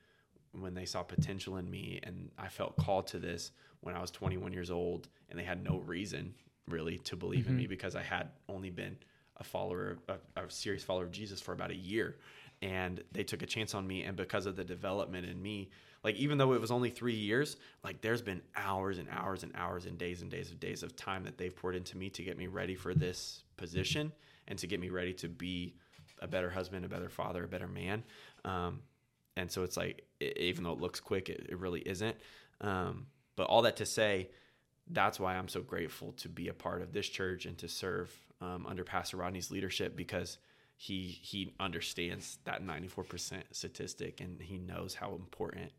[0.58, 4.10] when they saw potential in me and I felt called to this when I was
[4.10, 6.34] 21 years old and they had no reason
[6.68, 8.96] really to believe in me because I had only been
[9.36, 12.16] a follower a, a serious follower of Jesus for about a year
[12.62, 15.70] and they took a chance on me and because of the development in me
[16.02, 19.52] like even though it was only 3 years like there's been hours and hours and
[19.56, 22.22] hours and days and days of days of time that they've poured into me to
[22.22, 24.12] get me ready for this position
[24.48, 25.74] and to get me ready to be
[26.20, 28.02] a better husband, a better father, a better man.
[28.44, 28.80] Um,
[29.36, 32.16] and so it's like, e- even though it looks quick, it, it really isn't.
[32.60, 33.06] Um,
[33.36, 34.28] but all that to say,
[34.90, 38.12] that's why I'm so grateful to be a part of this church and to serve
[38.40, 40.38] um, under Pastor Rodney's leadership because
[40.76, 45.70] he he understands that 94% statistic and he knows how important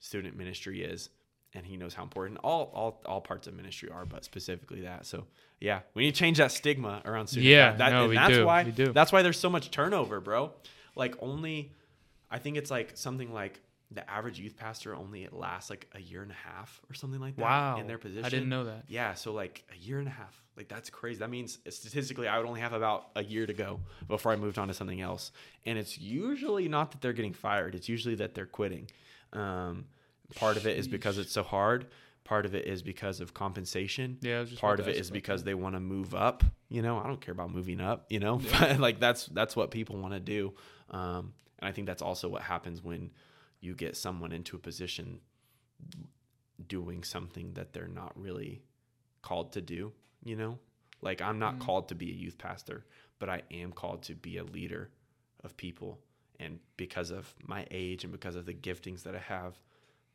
[0.00, 1.10] student ministry is
[1.54, 5.04] and he knows how important all all all parts of ministry are but specifically that
[5.06, 5.26] so
[5.60, 8.46] yeah we need to change that stigma around student Yeah, that, no, we that's do,
[8.46, 8.92] why we do.
[8.92, 10.50] that's why there's so much turnover bro
[10.96, 11.72] like only
[12.32, 13.60] i think it's like something like
[13.92, 17.36] the average youth pastor only lasts like a year and a half or something like
[17.36, 17.76] that Wow.
[17.78, 18.84] in their position I didn't know that.
[18.88, 20.34] yeah, so like a year and a half.
[20.56, 21.18] Like that's crazy.
[21.18, 24.58] That means statistically I would only have about a year to go before I moved
[24.58, 25.30] on to something else.
[25.66, 27.74] And it's usually not that they're getting fired.
[27.74, 28.88] It's usually that they're quitting.
[29.34, 29.84] Um,
[30.36, 31.86] part of it is because it's so hard.
[32.24, 34.16] Part of it is because of compensation.
[34.22, 36.44] Yeah, Part of it is it ask is about because they want to move up.
[36.70, 38.06] You know, I don't care about moving up.
[38.08, 40.54] You know, but like that's that's what people want to do.
[40.90, 43.12] Um, and I think that's also what happens when
[43.60, 45.20] you get someone into a position
[46.66, 48.62] doing something that they're not really
[49.22, 49.92] called to do,
[50.24, 50.58] you know?
[51.00, 51.62] Like I'm not mm-hmm.
[51.62, 52.84] called to be a youth pastor,
[53.20, 54.90] but I am called to be a leader
[55.44, 56.00] of people.
[56.40, 59.54] And because of my age and because of the giftings that I have,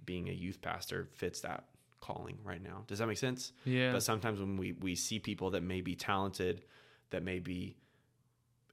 [0.05, 1.63] being a youth pastor fits that
[2.01, 2.83] calling right now.
[2.87, 3.53] Does that make sense?
[3.63, 3.93] Yeah.
[3.93, 6.63] But sometimes when we, we see people that may be talented,
[7.11, 7.77] that may be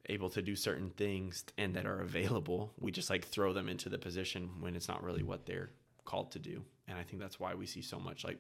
[0.07, 3.89] able to do certain things and that are available, we just like throw them into
[3.89, 5.71] the position when it's not really what they're
[6.05, 6.63] called to do.
[6.89, 8.39] And I think that's why we see so much like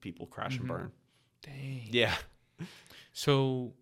[0.00, 0.76] people crash and mm-hmm.
[0.76, 0.92] burn.
[1.42, 1.88] Dang.
[1.90, 2.14] Yeah.
[3.12, 3.72] So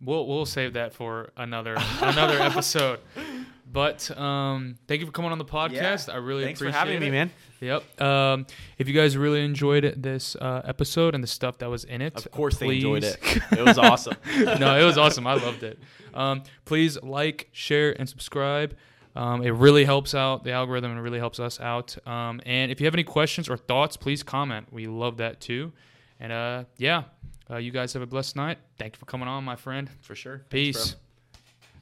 [0.00, 3.00] we'll we'll save that for another another episode.
[3.74, 6.08] But um, thank you for coming on the podcast.
[6.08, 7.00] I really Thanks for appreciate having it.
[7.00, 7.30] me, man.
[7.60, 8.00] Yep.
[8.00, 8.46] Um,
[8.78, 12.14] if you guys really enjoyed this uh, episode and the stuff that was in it,
[12.14, 13.18] Of course they enjoyed it.
[13.50, 14.14] It was awesome.
[14.60, 15.26] no, it was awesome.
[15.26, 15.80] I loved it.
[16.14, 18.76] Um, please like, share, and subscribe.
[19.16, 21.96] Um, it really helps out the algorithm and it really helps us out.
[22.06, 24.68] Um, and if you have any questions or thoughts, please comment.
[24.72, 25.72] We love that too.
[26.20, 27.04] And uh, yeah,
[27.50, 28.58] uh, you guys have a blessed night.
[28.78, 29.90] Thank you for coming on, my friend.
[30.00, 30.44] For sure.
[30.48, 30.92] Peace.
[30.92, 31.00] bro.